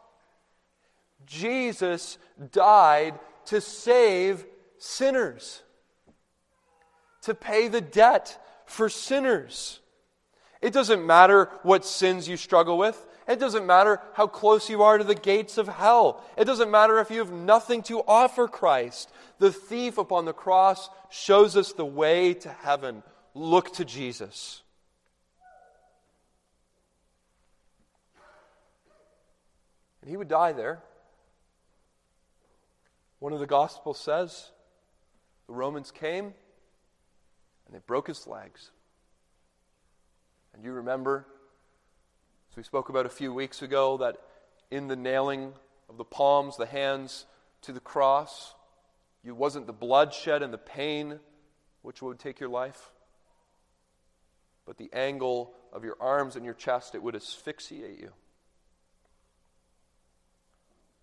Jesus 1.26 2.16
died 2.52 3.18
to 3.46 3.61
save 3.61 4.46
sinners, 4.78 5.62
to 7.22 7.35
pay 7.35 7.68
the 7.68 7.80
debt 7.80 8.38
for 8.66 8.88
sinners. 8.88 9.80
It 10.61 10.72
doesn't 10.72 11.06
matter 11.06 11.50
what 11.62 11.85
sins 11.85 12.28
you 12.28 12.37
struggle 12.37 12.76
with. 12.76 13.06
It 13.26 13.38
doesn't 13.38 13.66
matter 13.66 14.00
how 14.14 14.26
close 14.26 14.68
you 14.68 14.83
are 14.83 14.98
to 14.98 15.04
the 15.04 15.14
gates 15.14 15.56
of 15.56 15.68
hell. 15.68 16.22
It 16.37 16.44
doesn't 16.44 16.70
matter 16.70 16.98
if 16.98 17.11
you 17.11 17.20
have 17.20 17.33
nothing 17.33 17.83
to 17.85 18.00
offer 18.00 18.48
Christ. 18.48 19.11
The 19.38 19.52
thief 19.52 19.98
upon 19.98 20.24
the 20.24 20.33
cross 20.33 20.90
shows 21.11 21.56
us 21.56 21.72
the 21.72 21.87
way 21.87 22.35
to 22.35 22.48
heaven. 22.48 23.02
Look 23.35 23.72
to 23.74 23.85
Jesus. 23.85 24.62
And 30.02 30.11
he 30.11 30.16
would 30.16 30.28
die 30.28 30.52
there. 30.52 30.83
One 33.18 33.33
of 33.33 33.40
the 33.40 33.46
Gospels 33.46 33.98
says 34.00 34.50
the 35.46 35.52
Romans 35.52 35.90
came 35.90 36.35
and 37.70 37.80
they 37.80 37.83
broke 37.87 38.09
his 38.09 38.26
legs. 38.26 38.72
And 40.52 40.64
you 40.64 40.72
remember, 40.72 41.24
as 42.50 42.56
we 42.56 42.64
spoke 42.64 42.88
about 42.88 43.06
a 43.06 43.11
few 43.11 43.33
weeks 43.33 43.62
ago, 43.62 43.98
that 43.98 44.16
in 44.72 44.88
the 44.88 44.96
nailing 44.96 45.52
of 45.88 45.96
the 45.96 46.04
palms, 46.04 46.56
the 46.56 46.66
hands 46.66 47.26
to 47.62 47.72
the 47.72 47.78
cross, 47.78 48.54
it 49.24 49.37
wasn't 49.37 49.68
the 49.68 49.72
bloodshed 49.72 50.42
and 50.42 50.52
the 50.52 50.59
pain 50.59 51.20
which 51.83 52.02
would 52.02 52.18
take 52.18 52.40
your 52.40 52.48
life, 52.48 52.90
but 54.66 54.76
the 54.76 54.90
angle 54.92 55.54
of 55.72 55.85
your 55.85 55.96
arms 56.00 56.35
and 56.35 56.44
your 56.44 56.54
chest, 56.54 56.96
it 56.96 57.02
would 57.04 57.14
asphyxiate 57.14 58.00
you. 58.00 58.11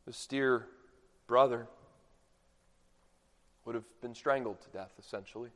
This 0.06 0.28
dear 0.28 0.66
brother 1.28 1.68
would 3.64 3.76
have 3.76 3.86
been 4.02 4.16
strangled 4.16 4.62
to 4.64 4.70
death, 4.70 4.92
essentially, 5.00 5.52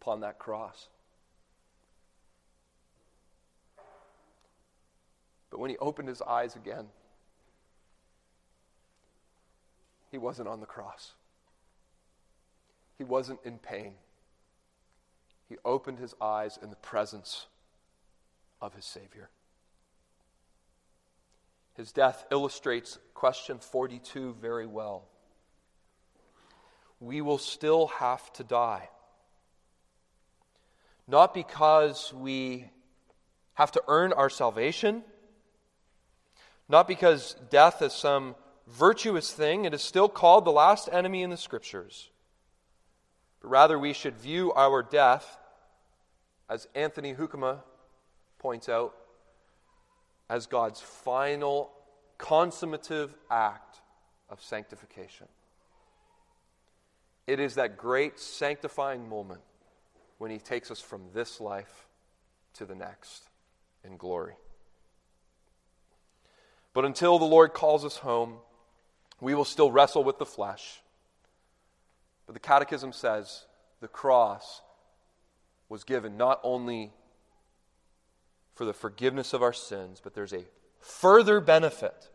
upon 0.00 0.20
that 0.20 0.38
cross. 0.38 0.88
But 5.50 5.60
when 5.60 5.70
he 5.70 5.76
opened 5.78 6.08
his 6.08 6.22
eyes 6.22 6.56
again, 6.56 6.86
he 10.10 10.18
wasn't 10.18 10.48
on 10.48 10.60
the 10.60 10.66
cross. 10.66 11.12
He 12.96 13.04
wasn't 13.04 13.40
in 13.44 13.58
pain. 13.58 13.94
He 15.48 15.56
opened 15.64 15.98
his 15.98 16.14
eyes 16.20 16.58
in 16.62 16.70
the 16.70 16.76
presence 16.76 17.46
of 18.60 18.74
his 18.74 18.84
Savior. 18.84 19.30
His 21.74 21.92
death 21.92 22.26
illustrates 22.30 22.98
question 23.14 23.58
42 23.58 24.36
very 24.40 24.66
well. 24.66 25.04
We 27.00 27.20
will 27.20 27.38
still 27.38 27.86
have 27.86 28.32
to 28.34 28.44
die. 28.44 28.88
Not 31.08 31.34
because 31.34 32.12
we 32.14 32.70
have 33.54 33.72
to 33.72 33.82
earn 33.88 34.12
our 34.12 34.30
salvation 34.30 35.02
not 36.68 36.86
because 36.86 37.34
death 37.50 37.80
is 37.80 37.92
some 37.92 38.36
virtuous 38.66 39.32
thing, 39.32 39.64
it 39.64 39.72
is 39.72 39.82
still 39.82 40.08
called 40.08 40.44
the 40.44 40.52
last 40.52 40.88
enemy 40.92 41.22
in 41.22 41.30
the 41.30 41.36
Scriptures. 41.36 42.10
But 43.40 43.48
rather, 43.48 43.78
we 43.78 43.94
should 43.94 44.16
view 44.18 44.52
our 44.52 44.82
death, 44.82 45.38
as 46.50 46.68
Anthony 46.74 47.14
Hoekema 47.14 47.60
points 48.38 48.68
out, 48.68 48.94
as 50.28 50.46
God's 50.46 50.80
final 50.80 51.70
consummative 52.18 53.10
act 53.30 53.80
of 54.28 54.42
sanctification. 54.42 55.28
It 57.26 57.40
is 57.40 57.54
that 57.54 57.78
great 57.78 58.18
sanctifying 58.18 59.08
moment 59.08 59.40
when 60.18 60.30
He 60.30 60.38
takes 60.38 60.70
us 60.70 60.80
from 60.80 61.02
this 61.14 61.40
life 61.40 61.86
to 62.54 62.64
the 62.64 62.74
next 62.74 63.24
in 63.84 63.96
glory. 63.96 64.34
But 66.74 66.84
until 66.84 67.18
the 67.18 67.24
Lord 67.24 67.54
calls 67.54 67.84
us 67.84 67.96
home, 67.98 68.34
we 69.20 69.34
will 69.34 69.44
still 69.44 69.72
wrestle 69.72 70.04
with 70.04 70.18
the 70.18 70.26
flesh. 70.26 70.80
But 72.26 72.34
the 72.34 72.40
Catechism 72.40 72.92
says 72.92 73.44
the 73.80 73.88
cross 73.88 74.60
was 75.68 75.84
given 75.84 76.16
not 76.16 76.40
only 76.42 76.92
for 78.54 78.64
the 78.64 78.72
forgiveness 78.72 79.32
of 79.32 79.42
our 79.42 79.52
sins, 79.52 80.00
but 80.02 80.14
there's 80.14 80.32
a 80.32 80.44
further 80.80 81.40
benefit. 81.40 82.10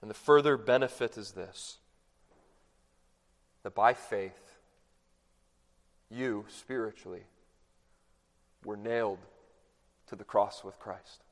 And 0.00 0.10
the 0.10 0.14
further 0.14 0.56
benefit 0.56 1.16
is 1.16 1.32
this 1.32 1.78
that 3.62 3.74
by 3.74 3.92
faith, 3.92 4.49
you 6.10 6.44
spiritually 6.48 7.22
were 8.64 8.76
nailed 8.76 9.18
to 10.08 10.16
the 10.16 10.24
cross 10.24 10.64
with 10.64 10.78
Christ. 10.78 11.22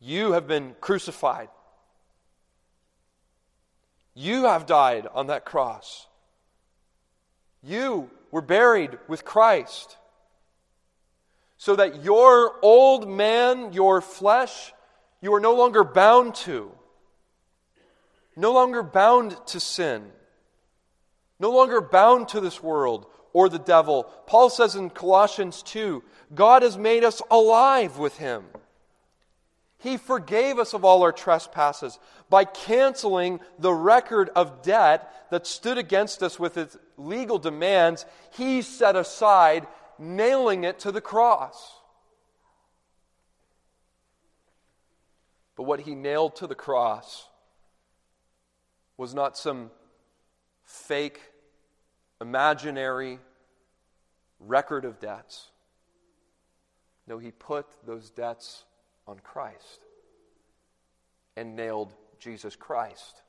You 0.00 0.32
have 0.32 0.46
been 0.46 0.74
crucified. 0.80 1.48
You 4.14 4.44
have 4.44 4.66
died 4.66 5.08
on 5.12 5.28
that 5.28 5.44
cross. 5.44 6.06
You 7.62 8.10
were 8.30 8.42
buried 8.42 8.98
with 9.08 9.24
Christ. 9.24 9.96
So 11.56 11.76
that 11.76 12.04
your 12.04 12.56
old 12.62 13.08
man, 13.08 13.72
your 13.72 14.02
flesh, 14.02 14.74
you 15.22 15.32
are 15.32 15.40
no 15.40 15.54
longer 15.54 15.82
bound 15.82 16.34
to. 16.36 16.70
No 18.36 18.52
longer 18.52 18.82
bound 18.82 19.36
to 19.46 19.58
sin. 19.58 20.12
No 21.38 21.50
longer 21.50 21.80
bound 21.80 22.28
to 22.28 22.40
this 22.40 22.62
world 22.62 23.06
or 23.32 23.48
the 23.48 23.58
devil. 23.58 24.04
Paul 24.26 24.48
says 24.48 24.74
in 24.74 24.90
Colossians 24.90 25.62
2 25.62 26.02
God 26.34 26.62
has 26.62 26.78
made 26.78 27.04
us 27.04 27.20
alive 27.30 27.98
with 27.98 28.18
him. 28.18 28.44
He 29.78 29.98
forgave 29.98 30.58
us 30.58 30.72
of 30.72 30.84
all 30.84 31.02
our 31.02 31.12
trespasses 31.12 31.98
by 32.30 32.44
canceling 32.44 33.40
the 33.58 33.74
record 33.74 34.30
of 34.34 34.62
debt 34.62 35.28
that 35.30 35.46
stood 35.46 35.76
against 35.76 36.22
us 36.22 36.38
with 36.38 36.56
its 36.56 36.78
legal 36.96 37.38
demands. 37.38 38.06
He 38.32 38.62
set 38.62 38.96
aside, 38.96 39.66
nailing 39.98 40.64
it 40.64 40.78
to 40.80 40.92
the 40.92 41.02
cross. 41.02 41.74
But 45.54 45.64
what 45.64 45.80
he 45.80 45.94
nailed 45.94 46.36
to 46.36 46.46
the 46.46 46.54
cross 46.54 47.28
was 48.96 49.14
not 49.14 49.36
some 49.36 49.70
fake, 50.86 51.20
imaginary 52.20 53.18
record 54.38 54.84
of 54.84 55.00
debts. 55.00 55.50
No, 57.06 57.18
he 57.18 57.30
put 57.30 57.66
those 57.86 58.10
debts 58.10 58.64
on 59.06 59.18
Christ 59.18 59.80
and 61.36 61.56
nailed 61.56 61.92
Jesus 62.18 62.56
Christ 62.56 63.22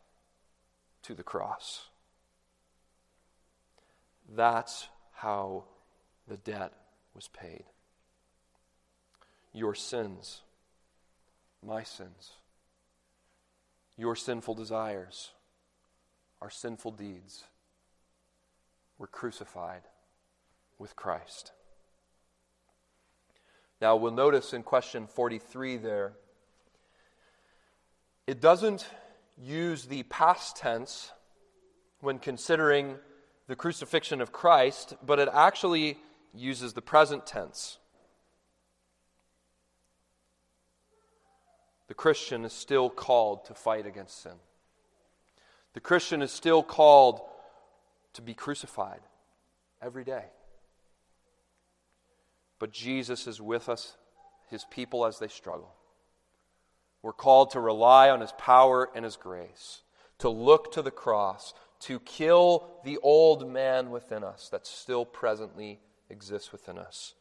to 1.04 1.14
the 1.14 1.24
cross. 1.24 1.90
That's 4.34 4.88
how 5.12 5.66
the 6.28 6.38
debt 6.38 6.74
was 7.14 7.28
paid. 7.28 7.66
Your 9.54 9.76
sins, 9.76 10.42
my 11.66 11.84
sins, 11.84 12.34
your 13.98 14.16
sinful 14.16 14.56
desires, 14.56 15.32
our 16.46 16.52
sinful 16.52 16.92
deeds 16.92 17.44
were 19.00 19.08
crucified 19.08 19.82
with 20.78 20.96
Christ. 20.96 21.54
Now, 23.82 23.96
we'll 23.96 24.12
notice 24.12 24.54
in 24.54 24.62
question 24.62 25.08
43 25.08 25.78
there, 25.78 26.14
it 28.28 28.42
doesn't 28.42 28.88
use 29.42 29.86
the 29.86 30.04
past 30.04 30.56
tense 30.58 31.12
when 32.02 32.20
considering 32.20 32.98
the 33.48 33.56
crucifixion 33.56 34.22
of 34.22 34.32
Christ, 34.32 34.94
but 35.04 35.18
it 35.18 35.30
actually 35.34 35.98
uses 36.32 36.74
the 36.74 36.82
present 36.84 37.26
tense. 37.26 37.80
The 41.88 41.96
Christian 41.96 42.46
is 42.46 42.54
still 42.54 42.92
called 42.92 43.46
to 43.46 43.56
fight 43.56 43.88
against 43.88 44.22
sin. 44.22 44.34
The 45.76 45.82
Christian 45.82 46.22
is 46.22 46.32
still 46.32 46.64
called 46.64 47.20
to 48.14 48.22
be 48.22 48.34
crucified 48.34 49.02
every 49.82 50.06
day. 50.06 50.24
But 52.60 52.72
Jesus 52.72 53.28
is 53.28 53.42
with 53.42 53.68
us, 53.68 53.98
his 54.50 54.64
people, 54.72 55.06
as 55.06 55.20
they 55.20 55.28
struggle. 55.28 55.76
We're 57.02 57.12
called 57.12 57.52
to 57.52 57.60
rely 57.60 58.10
on 58.10 58.22
his 58.22 58.32
power 58.38 58.90
and 58.96 59.04
his 59.04 59.18
grace, 59.18 59.82
to 60.20 60.30
look 60.30 60.72
to 60.72 60.82
the 60.82 60.92
cross, 60.92 61.54
to 61.82 62.00
kill 62.00 62.70
the 62.86 62.98
old 63.04 63.48
man 63.48 63.92
within 63.92 64.24
us 64.24 64.48
that 64.50 64.66
still 64.66 65.04
presently 65.04 65.82
exists 66.10 66.54
within 66.54 66.78
us. 66.78 67.16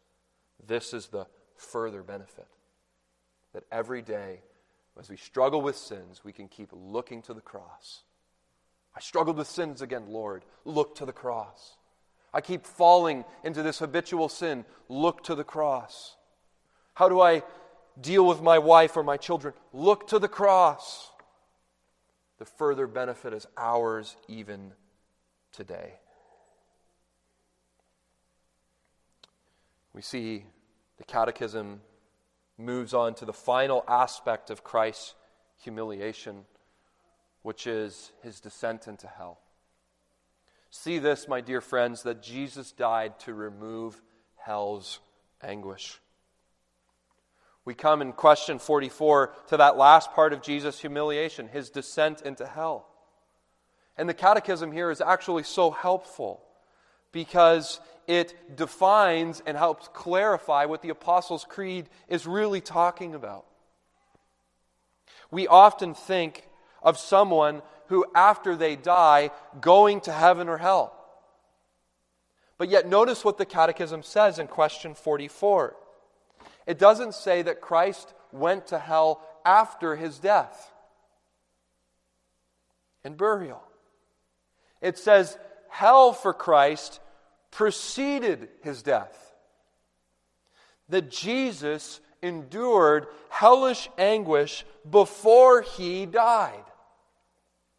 This 0.65 0.95
is 0.95 1.09
the 1.09 1.27
further 1.57 2.05
benefit 2.05 2.47
that 3.53 3.65
every 3.73 4.01
day, 4.01 4.43
as 4.99 5.11
we 5.11 5.17
struggle 5.17 5.61
with 5.61 5.77
sins, 5.77 6.23
we 6.23 6.33
can 6.33 6.47
keep 6.47 6.71
looking 6.73 7.21
to 7.23 7.35
the 7.35 7.41
cross. 7.41 8.05
I 8.97 9.01
struggled 9.01 9.37
with 9.37 9.49
sins 9.49 9.83
again, 9.83 10.05
Lord. 10.09 10.45
Look 10.65 10.95
to 10.97 11.07
the 11.07 11.13
cross. 11.13 11.77
I 12.33 12.41
keep 12.41 12.67
falling 12.67 13.25
into 13.43 13.63
this 13.63 13.79
habitual 13.79 14.29
sin. 14.29 14.65
Look 14.89 15.25
to 15.25 15.35
the 15.35 15.45
cross. 15.45 16.17
How 16.95 17.09
do 17.09 17.21
I 17.21 17.43
deal 18.01 18.27
with 18.27 18.43
my 18.43 18.59
wife 18.59 18.97
or 18.97 19.03
my 19.03 19.17
children? 19.17 19.55
Look 19.73 20.09
to 20.09 20.19
the 20.19 20.29
cross. 20.29 21.11
The 22.39 22.45
further 22.45 22.87
benefit 22.87 23.33
is 23.33 23.47
ours 23.57 24.17
even 24.29 24.73
today. 25.53 25.95
We 29.93 30.03
see 30.03 30.45
the 30.99 31.05
Catechism 31.05 31.81
moves 32.59 32.95
on 32.95 33.15
to 33.15 33.25
the 33.25 33.33
final 33.33 33.85
aspect 33.87 34.51
of 34.51 34.65
Christ's 34.65 35.15
humiliation, 35.63 36.45
which 37.45 37.67
is 37.67 38.11
his 38.23 38.41
descent 38.41 38.89
into 38.89 39.07
hell. 39.07 39.39
See 40.71 40.99
this, 40.99 41.29
my 41.29 41.43
dear 41.43 41.61
friends, 41.61 42.03
that 42.05 42.23
Jesus 42.23 42.73
died 42.73 43.21
to 43.21 43.35
remove 43.35 44.01
hell's 44.39 44.99
anguish. 45.43 46.01
We 47.67 47.75
come 47.75 48.01
in 48.01 48.13
question 48.13 48.59
44 48.59 49.35
to 49.49 49.59
that 49.59 49.77
last 49.77 50.13
part 50.13 50.33
of 50.33 50.41
Jesus' 50.41 50.81
humiliation, 50.81 51.49
his 51.49 51.69
descent 51.69 52.23
into 52.23 52.47
hell. 52.47 52.87
And 53.99 54.09
the 54.09 54.15
catechism 54.15 54.73
here 54.73 54.91
is 54.91 55.03
actually 55.03 55.43
so 55.43 55.71
helpful 55.71 56.43
because 57.13 57.79
it 58.07 58.57
defines 58.57 59.43
and 59.45 59.55
helps 59.55 59.89
clarify 59.93 60.65
what 60.65 60.81
the 60.81 60.89
Apostles' 60.89 61.45
Creed 61.47 61.91
is 62.09 62.27
really 62.27 62.63
talking 62.63 63.15
about. 63.15 63.45
We 65.31 65.47
often 65.47 65.93
think 65.93 66.49
of 66.85 66.99
someone 66.99 67.63
who, 67.89 68.07
after 68.15 68.55
they 68.55 68.77
die, 68.77 69.31
going 69.61 70.01
to 70.03 70.13
heaven 70.13 70.49
or 70.49 70.59
hell. 70.59 70.93
But 72.59 72.69
yet, 72.69 72.87
notice 72.87 73.25
what 73.25 73.39
the 73.39 73.47
Catechism 73.47 74.03
says 74.03 74.39
in 74.39 74.47
question 74.47 74.95
44. 74.95 75.75
It 76.67 76.79
doesn't 76.79 77.15
say 77.15 77.43
that 77.43 77.61
Christ 77.61 78.15
went 78.33 78.69
to 78.69 78.79
hell 78.79 79.21
after 79.45 79.97
his 79.97 80.19
death 80.19 80.73
and 83.05 83.17
burial. 83.17 83.63
It 84.81 84.99
says 84.99 85.37
hell 85.69 86.13
for 86.13 86.33
Christ 86.33 87.01
preceded 87.51 88.49
his 88.63 88.83
death. 88.83 89.35
That 90.89 91.11
Jesus 91.11 92.01
endured 92.23 93.07
hellish 93.29 93.89
anguish 93.99 94.65
before 94.89 95.63
he 95.63 96.07
died. 96.07 96.65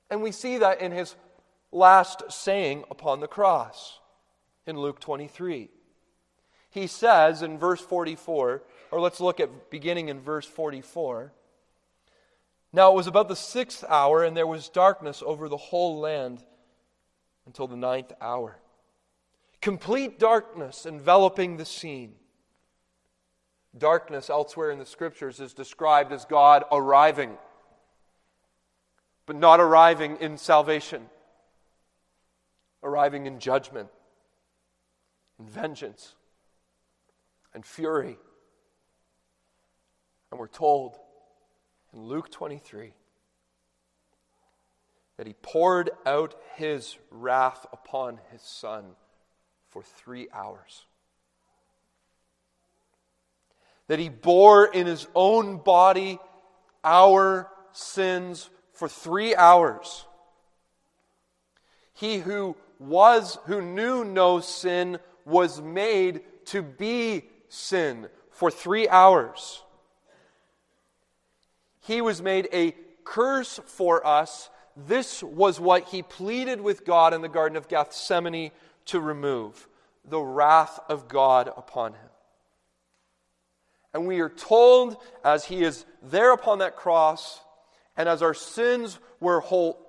And 0.09 0.21
we 0.21 0.31
see 0.31 0.57
that 0.59 0.81
in 0.81 0.91
his 0.91 1.15
last 1.71 2.23
saying 2.29 2.83
upon 2.89 3.19
the 3.19 3.27
cross 3.27 3.99
in 4.65 4.77
Luke 4.77 4.99
23. 4.99 5.69
He 6.69 6.87
says 6.87 7.41
in 7.41 7.57
verse 7.57 7.81
44, 7.81 8.63
or 8.91 8.99
let's 8.99 9.19
look 9.19 9.39
at 9.39 9.69
beginning 9.69 10.09
in 10.09 10.19
verse 10.19 10.45
44. 10.45 11.31
Now 12.73 12.91
it 12.91 12.95
was 12.95 13.07
about 13.07 13.29
the 13.29 13.35
sixth 13.35 13.85
hour, 13.87 14.23
and 14.23 14.35
there 14.35 14.45
was 14.45 14.67
darkness 14.67 15.23
over 15.25 15.47
the 15.47 15.55
whole 15.55 15.99
land 15.99 16.43
until 17.45 17.67
the 17.67 17.77
ninth 17.77 18.11
hour. 18.19 18.57
Complete 19.61 20.19
darkness 20.19 20.85
enveloping 20.85 21.55
the 21.55 21.65
scene. 21.65 22.15
Darkness 23.77 24.29
elsewhere 24.29 24.71
in 24.71 24.79
the 24.79 24.85
scriptures 24.85 25.39
is 25.39 25.53
described 25.53 26.11
as 26.11 26.25
God 26.25 26.65
arriving, 26.71 27.37
but 29.25 29.35
not 29.35 29.59
arriving 29.59 30.17
in 30.17 30.37
salvation, 30.37 31.03
arriving 32.83 33.25
in 33.25 33.39
judgment, 33.39 33.89
in 35.39 35.47
vengeance, 35.47 36.15
and 37.53 37.65
fury. 37.65 38.17
And 40.31 40.39
we're 40.39 40.47
told 40.47 40.97
in 41.93 42.03
Luke 42.03 42.29
23 42.29 42.93
that 45.17 45.27
he 45.27 45.33
poured 45.41 45.89
out 46.05 46.35
his 46.55 46.97
wrath 47.09 47.65
upon 47.71 48.19
his 48.31 48.41
son 48.41 48.83
for 49.69 49.81
three 49.81 50.27
hours. 50.33 50.85
That 53.87 53.99
he 53.99 54.09
bore 54.09 54.65
in 54.65 54.87
his 54.87 55.07
own 55.15 55.57
body 55.57 56.19
our 56.83 57.49
sins 57.71 58.49
for 58.75 58.87
three 58.87 59.35
hours. 59.35 60.05
He 61.93 62.19
who 62.19 62.55
was, 62.77 63.39
who 63.45 63.61
knew 63.61 64.03
no 64.03 64.41
sin, 64.41 64.99
was 65.25 65.61
made 65.61 66.21
to 66.45 66.61
be 66.61 67.23
sin 67.49 68.07
for 68.29 68.51
three 68.51 68.87
hours. 68.87 69.63
He 71.79 72.01
was 72.01 72.21
made 72.21 72.49
a 72.51 72.75
curse 73.03 73.59
for 73.65 74.05
us. 74.05 74.49
This 74.75 75.23
was 75.23 75.59
what 75.59 75.85
he 75.85 76.01
pleaded 76.01 76.59
with 76.59 76.85
God 76.85 77.13
in 77.13 77.21
the 77.21 77.29
Garden 77.29 77.57
of 77.57 77.69
Gethsemane 77.69 78.51
to 78.85 78.99
remove 78.99 79.67
the 80.03 80.21
wrath 80.21 80.79
of 80.89 81.07
God 81.07 81.47
upon 81.55 81.93
him. 81.93 82.09
And 83.93 84.05
we 84.05 84.19
are 84.19 84.29
told 84.29 84.97
as 85.23 85.45
he 85.45 85.63
is 85.63 85.85
there 86.03 86.33
upon 86.33 86.59
that 86.59 86.75
cross, 86.75 87.39
and 87.97 88.09
as 88.09 88.21
our 88.21 88.33
sins 88.33 88.99
were 89.19 89.39
whole, 89.39 89.81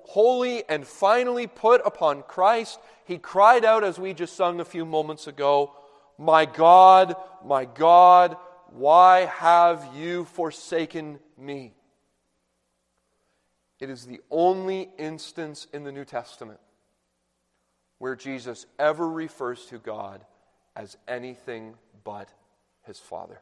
and 0.68 0.86
finally 0.86 1.46
put 1.46 1.82
upon 1.84 2.22
Christ, 2.22 2.78
he 3.04 3.18
cried 3.18 3.64
out, 3.64 3.84
as 3.84 3.98
we 3.98 4.14
just 4.14 4.36
sung 4.36 4.60
a 4.60 4.64
few 4.64 4.84
moments 4.84 5.26
ago, 5.26 5.72
My 6.18 6.46
God, 6.46 7.16
my 7.44 7.64
God, 7.64 8.36
why 8.70 9.26
have 9.26 9.88
you 9.94 10.24
forsaken 10.24 11.18
me? 11.36 11.74
It 13.78 13.90
is 13.90 14.06
the 14.06 14.20
only 14.30 14.88
instance 14.98 15.66
in 15.72 15.84
the 15.84 15.92
New 15.92 16.04
Testament 16.04 16.60
where 17.98 18.16
Jesus 18.16 18.66
ever 18.78 19.08
refers 19.08 19.66
to 19.66 19.78
God 19.78 20.24
as 20.74 20.96
anything 21.08 21.74
but 22.04 22.28
his 22.86 22.98
Father. 22.98 23.40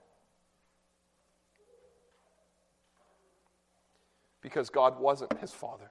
Because 4.44 4.68
God 4.68 5.00
wasn't 5.00 5.40
his 5.40 5.52
Father. 5.52 5.90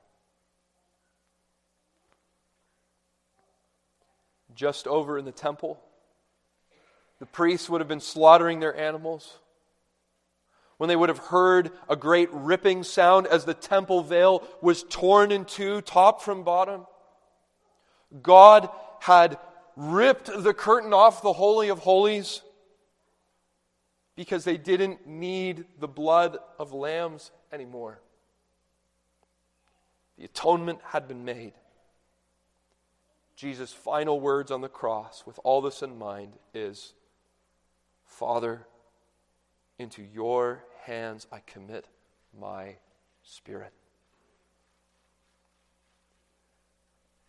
Just 4.54 4.86
over 4.86 5.18
in 5.18 5.26
the 5.26 5.32
temple, 5.32 5.82
the 7.20 7.26
priests 7.26 7.68
would 7.68 7.82
have 7.82 7.88
been 7.88 7.99
slaughtering 7.99 8.60
their 8.60 8.78
animals 8.78 9.39
when 10.78 10.88
they 10.88 10.95
would 10.95 11.10
have 11.10 11.18
heard 11.18 11.72
a 11.89 11.95
great 11.95 12.30
ripping 12.32 12.84
sound 12.84 13.26
as 13.26 13.43
the 13.43 13.56
temple 13.56 14.04
veil 14.04 14.47
was 14.62 14.84
torn 14.84 15.32
in 15.32 15.45
two, 15.45 15.82
top 15.82 16.22
from 16.22 16.43
bottom. 16.43 16.86
God 18.22 18.70
had 18.99 19.39
ripped 19.76 20.30
the 20.32 20.54
curtain 20.54 20.93
off 20.93 21.24
the 21.24 21.34
Holy 21.34 21.70
of 21.70 21.80
Holies 21.80 22.43
because 24.16 24.43
they 24.43 24.58
didn't 24.58 25.08
need 25.08 25.66
the 25.80 25.88
blood 25.88 26.38
of 26.60 26.72
lambs 26.72 27.32
anymore. 27.51 27.99
The 30.18 30.26
atonement 30.26 30.80
had 30.84 31.07
been 31.07 31.26
made. 31.26 31.53
Jesus' 33.36 33.74
final 33.74 34.20
words 34.20 34.51
on 34.51 34.61
the 34.61 34.70
cross, 34.70 35.24
with 35.26 35.39
all 35.43 35.61
this 35.61 35.82
in 35.82 35.97
mind, 35.97 36.34
is 36.53 36.93
Father, 38.05 38.68
Into 39.80 40.03
your 40.03 40.64
hands 40.84 41.28
I 41.32 41.39
commit 41.39 41.88
my 42.39 42.76
spirit. 43.24 43.74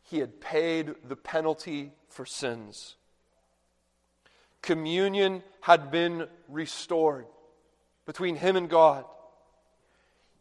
He 0.02 0.18
had 0.18 0.40
paid 0.40 0.94
the 1.08 1.16
penalty 1.16 1.92
for 2.10 2.26
sins. 2.26 2.96
Communion 4.60 5.42
had 5.62 5.90
been 5.90 6.28
restored 6.48 7.26
between 8.04 8.36
him 8.36 8.56
and 8.56 8.68
God. 8.68 9.04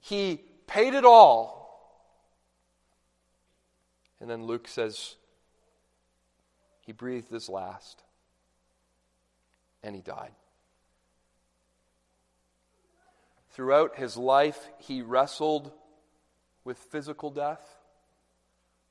He 0.01 0.41
paid 0.67 0.93
it 0.93 1.05
all. 1.05 1.62
And 4.23 4.31
then 4.31 4.45
Luke 4.45 4.69
says, 4.69 5.15
he 6.79 6.93
breathed 6.93 7.27
his 7.29 7.49
last 7.49 8.03
and 9.83 9.93
he 9.93 10.01
died. 10.01 10.31
Throughout 13.51 13.97
his 13.97 14.15
life, 14.15 14.69
he 14.79 15.01
wrestled 15.01 15.73
with 16.63 16.77
physical 16.77 17.31
death, 17.31 17.67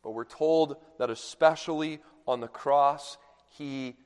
but 0.03 0.11
we're 0.11 0.27
told 0.27 0.77
that 0.99 1.09
especially 1.09 2.01
on 2.27 2.41
the 2.41 2.47
cross, 2.47 3.17
he 3.49 3.97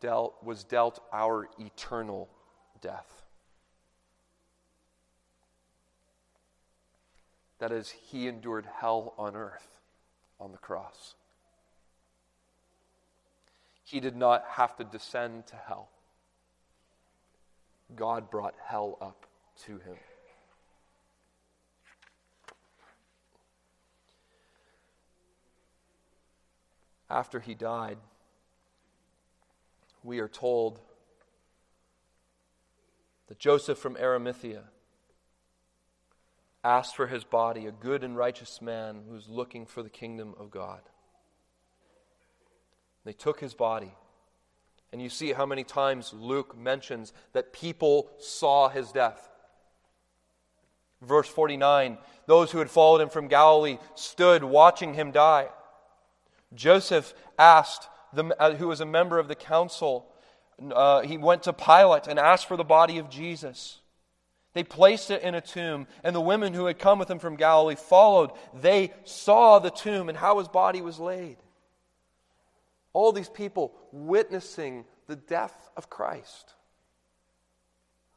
dealt, 0.00 0.36
was 0.40 0.62
dealt 0.62 1.02
our 1.12 1.48
eternal 1.58 2.30
death. 2.80 3.24
That 7.58 7.72
is, 7.72 7.90
he 7.90 8.28
endured 8.28 8.68
hell 8.80 9.14
on 9.18 9.34
earth 9.34 9.79
on 10.40 10.52
the 10.52 10.58
cross. 10.58 11.14
He 13.84 14.00
did 14.00 14.16
not 14.16 14.44
have 14.48 14.76
to 14.76 14.84
descend 14.84 15.46
to 15.48 15.56
hell. 15.56 15.88
God 17.94 18.30
brought 18.30 18.54
hell 18.64 18.96
up 19.00 19.26
to 19.66 19.72
him. 19.72 19.96
After 27.10 27.40
he 27.40 27.54
died, 27.54 27.98
we 30.04 30.20
are 30.20 30.28
told 30.28 30.78
that 33.26 33.38
Joseph 33.38 33.78
from 33.78 33.96
Arimathea 33.96 34.62
asked 36.62 36.96
for 36.96 37.06
his 37.06 37.24
body, 37.24 37.66
a 37.66 37.72
good 37.72 38.04
and 38.04 38.16
righteous 38.16 38.60
man 38.60 39.02
who 39.06 39.14
was 39.14 39.28
looking 39.28 39.66
for 39.66 39.82
the 39.82 39.90
kingdom 39.90 40.34
of 40.38 40.50
God. 40.50 40.80
They 43.04 43.12
took 43.12 43.40
his 43.40 43.54
body. 43.54 43.94
And 44.92 45.00
you 45.00 45.08
see 45.08 45.32
how 45.32 45.46
many 45.46 45.64
times 45.64 46.12
Luke 46.12 46.58
mentions 46.58 47.12
that 47.32 47.52
people 47.52 48.10
saw 48.18 48.68
his 48.68 48.92
death. 48.92 49.28
Verse 51.00 51.28
49 51.28 51.98
those 52.26 52.52
who 52.52 52.58
had 52.58 52.70
followed 52.70 53.00
him 53.00 53.08
from 53.08 53.26
Galilee 53.26 53.78
stood 53.96 54.44
watching 54.44 54.94
him 54.94 55.10
die. 55.10 55.48
Joseph 56.54 57.12
asked, 57.36 57.88
the, 58.12 58.40
uh, 58.40 58.54
who 58.54 58.68
was 58.68 58.80
a 58.80 58.86
member 58.86 59.18
of 59.18 59.26
the 59.26 59.34
council, 59.34 60.06
uh, 60.72 61.00
he 61.00 61.18
went 61.18 61.42
to 61.44 61.52
Pilate 61.52 62.06
and 62.06 62.20
asked 62.20 62.46
for 62.46 62.56
the 62.56 62.62
body 62.62 62.98
of 62.98 63.10
Jesus. 63.10 63.79
They 64.52 64.64
placed 64.64 65.10
it 65.10 65.22
in 65.22 65.34
a 65.34 65.40
tomb, 65.40 65.86
and 66.02 66.14
the 66.14 66.20
women 66.20 66.54
who 66.54 66.66
had 66.66 66.78
come 66.78 66.98
with 66.98 67.10
him 67.10 67.20
from 67.20 67.36
Galilee 67.36 67.76
followed. 67.76 68.32
They 68.52 68.92
saw 69.04 69.58
the 69.58 69.70
tomb 69.70 70.08
and 70.08 70.18
how 70.18 70.38
his 70.38 70.48
body 70.48 70.82
was 70.82 70.98
laid. 70.98 71.36
All 72.92 73.12
these 73.12 73.28
people 73.28 73.72
witnessing 73.92 74.84
the 75.06 75.14
death 75.14 75.70
of 75.76 75.88
Christ. 75.88 76.54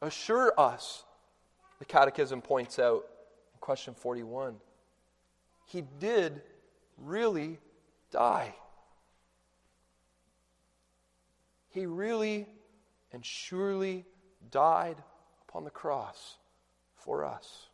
Assure 0.02 0.52
us, 0.58 1.04
the 1.78 1.84
Catechism 1.84 2.42
points 2.42 2.80
out 2.80 3.04
in 3.52 3.60
question 3.60 3.94
41, 3.94 4.56
he 5.66 5.84
did 6.00 6.42
really 6.98 7.58
die. 8.10 8.54
He 11.70 11.86
really 11.86 12.48
and 13.12 13.24
surely 13.24 14.04
died 14.50 14.96
upon 15.54 15.62
the 15.62 15.70
cross 15.70 16.36
for 16.96 17.24
us. 17.24 17.68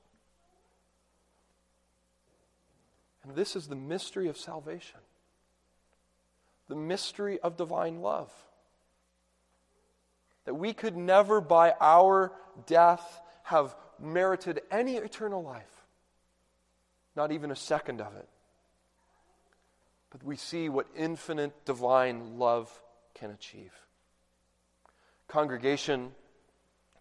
And 3.24 3.35
this 3.35 3.57
is 3.57 3.68
the 3.68 3.76
mystery 3.76 4.28
of 4.28 4.37
salvation 4.37 5.01
the 6.68 6.76
mystery 6.76 7.41
of 7.41 7.57
divine 7.57 8.01
love. 8.01 8.31
That 10.45 10.55
we 10.55 10.72
could 10.72 10.97
never, 10.97 11.41
by 11.41 11.74
our 11.81 12.31
death, 12.64 13.20
have 13.43 13.74
merited 13.99 14.61
any 14.70 14.95
eternal 14.95 15.43
life, 15.43 15.85
not 17.16 17.33
even 17.33 17.51
a 17.51 17.57
second 17.57 18.01
of 18.01 18.14
it. 18.14 18.28
But 20.11 20.22
we 20.22 20.37
see 20.37 20.68
what 20.68 20.87
infinite 20.97 21.64
divine 21.64 22.39
love 22.39 22.70
can 23.14 23.33
achieve. 23.33 23.72
Congregation, 25.26 26.12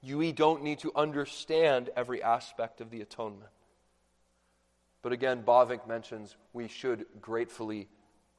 you 0.01 0.31
don't 0.33 0.63
need 0.63 0.79
to 0.79 0.91
understand 0.95 1.89
every 1.95 2.23
aspect 2.23 2.81
of 2.81 2.89
the 2.89 3.01
atonement. 3.01 3.51
But 5.01 5.13
again, 5.13 5.43
Bavinck 5.43 5.87
mentions 5.87 6.35
we 6.53 6.67
should 6.67 7.05
gratefully 7.21 7.87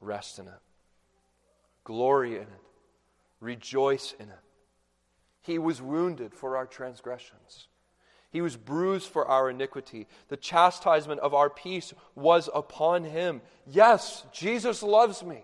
rest 0.00 0.38
in 0.38 0.46
it 0.46 0.60
glory 1.84 2.36
in 2.36 2.42
it, 2.42 2.48
rejoice 3.40 4.14
in 4.20 4.28
it. 4.28 4.38
He 5.42 5.58
was 5.58 5.82
wounded 5.82 6.34
for 6.34 6.56
our 6.56 6.66
transgressions. 6.66 7.66
He 8.30 8.40
was 8.40 8.56
bruised 8.56 9.08
for 9.08 9.26
our 9.26 9.50
iniquity. 9.50 10.06
The 10.28 10.36
chastisement 10.36 11.20
of 11.20 11.34
our 11.34 11.50
peace 11.50 11.92
was 12.14 12.48
upon 12.54 13.04
him. 13.04 13.40
Yes, 13.66 14.24
Jesus 14.32 14.84
loves 14.84 15.24
me. 15.24 15.42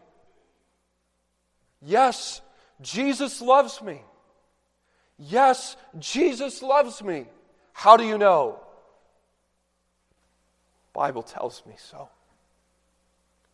Yes, 1.82 2.40
Jesus 2.80 3.40
loves 3.40 3.82
me. 3.82 4.02
Yes, 5.18 5.76
Jesus 5.98 6.62
loves 6.62 7.02
me. 7.02 7.26
How 7.72 7.96
do 7.96 8.04
you 8.04 8.18
know? 8.18 8.60
Bible 10.92 11.22
tells 11.22 11.62
me 11.66 11.74
so. 11.76 12.08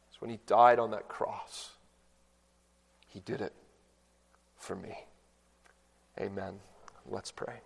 It's 0.08 0.20
when 0.20 0.30
he 0.30 0.38
died 0.46 0.78
on 0.78 0.90
that 0.92 1.08
cross. 1.08 1.70
He 3.08 3.20
did 3.20 3.40
it 3.40 3.52
for 4.56 4.74
me. 4.74 4.96
Amen. 6.20 6.60
Let's 7.08 7.30
pray. 7.30 7.60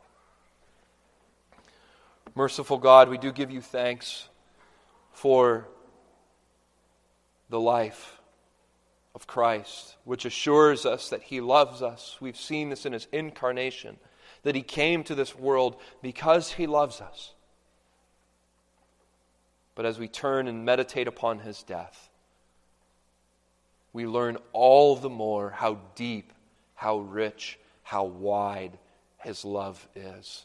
Merciful 2.35 2.79
God, 2.79 3.09
we 3.09 3.19
do 3.19 3.33
give 3.33 3.51
you 3.51 3.61
thanks 3.61 4.29
for 5.13 5.69
the 7.49 7.61
life 7.61 8.16
of 9.17 9.27
Christ, 9.27 9.97
which 10.05 10.25
assures 10.25 10.87
us 10.87 11.11
that 11.11 11.23
he 11.23 11.41
loves 11.41 11.83
us. 11.83 12.17
We've 12.21 12.37
seen 12.37 12.69
this 12.69 12.87
in 12.87 12.93
his 12.93 13.09
incarnation, 13.11 13.97
that 14.45 14.55
he 14.55 14.63
came 14.63 15.03
to 15.05 15.17
this 15.17 15.35
world 15.35 15.77
because 16.03 16.53
he 16.53 16.69
loves 16.69 17.01
us. 17.01 17.33
But 19.75 19.87
as 19.87 19.99
we 19.99 20.07
turn 20.07 20.47
and 20.47 20.65
meditate 20.65 21.09
upon 21.09 21.41
his 21.41 21.65
death, 21.65 22.11
we 23.93 24.07
learn 24.07 24.37
all 24.53 24.95
the 24.95 25.11
more 25.11 25.51
how 25.51 25.79
deep, 25.97 26.33
how 26.75 26.99
rich, 26.99 27.59
how 27.87 28.05
wide 28.05 28.77
His 29.19 29.45
love 29.45 29.89
is. 29.95 30.45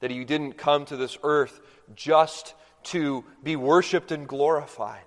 That 0.00 0.10
He 0.10 0.24
didn't 0.24 0.54
come 0.54 0.86
to 0.86 0.96
this 0.96 1.18
earth 1.22 1.60
just 1.94 2.54
to 2.84 3.22
be 3.42 3.54
worshiped 3.54 4.10
and 4.10 4.26
glorified, 4.26 5.04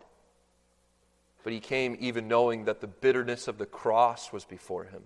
but 1.48 1.54
He 1.54 1.62
came 1.62 1.96
even 2.02 2.28
knowing 2.28 2.66
that 2.66 2.82
the 2.82 2.88
bitterness 2.88 3.48
of 3.48 3.58
the 3.58 3.66
cross 3.66 4.34
was 4.34 4.44
before 4.44 4.84
Him. 4.84 5.04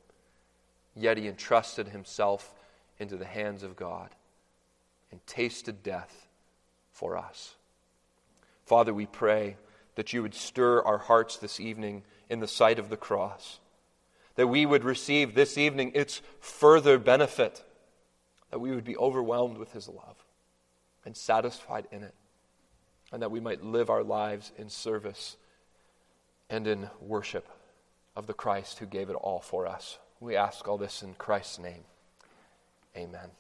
Yet 0.96 1.20
He 1.20 1.28
entrusted 1.28 1.90
Himself 1.90 2.56
into 2.98 3.16
the 3.16 3.26
hands 3.26 3.62
of 3.62 3.76
God 3.76 4.10
and 5.12 5.24
tasted 5.28 5.84
death 5.84 6.28
for 6.92 7.16
us. 7.16 7.54
Father, 8.66 8.92
we 8.92 9.06
pray 9.06 9.56
that 9.94 10.14
you 10.14 10.24
would 10.24 10.34
stir 10.34 10.82
our 10.82 10.98
hearts 10.98 11.38
this 11.38 11.60
evening 11.60 12.02
in 12.28 12.40
the 12.40 12.48
sight 12.48 12.80
of 12.80 12.90
the 12.90 12.98
cross. 12.98 13.60
That 14.34 14.48
we 14.48 14.66
would 14.66 14.84
receive 14.84 15.36
this 15.36 15.60
evening 15.60 15.92
its 15.94 16.24
further 16.40 16.98
benefit. 16.98 17.64
That 18.50 18.58
we 18.58 18.72
would 18.72 18.84
be 18.84 18.98
overwhelmed 18.98 19.60
with 19.60 19.74
his 19.74 19.88
love 19.88 20.18
and 21.06 21.16
satisfied 21.16 21.88
in 21.92 22.02
it. 22.02 22.16
And 23.12 23.22
that 23.22 23.30
we 23.30 23.40
might 23.40 23.64
live 23.64 23.92
our 23.92 24.04
lives 24.04 24.52
in 24.58 24.68
service 24.68 25.38
and 26.52 26.68
in 26.68 26.90
worship 27.00 27.48
of 28.16 28.28
the 28.28 28.34
Christ 28.34 28.80
who 28.80 28.86
gave 28.86 29.10
it 29.10 29.14
all 29.14 29.40
for 29.40 29.66
us. 29.66 29.98
We 30.20 30.36
ask 30.36 30.68
all 30.68 30.78
this 30.78 31.02
in 31.02 31.16
Christ's 31.16 31.58
name. 31.58 31.86
Amen. 32.96 33.32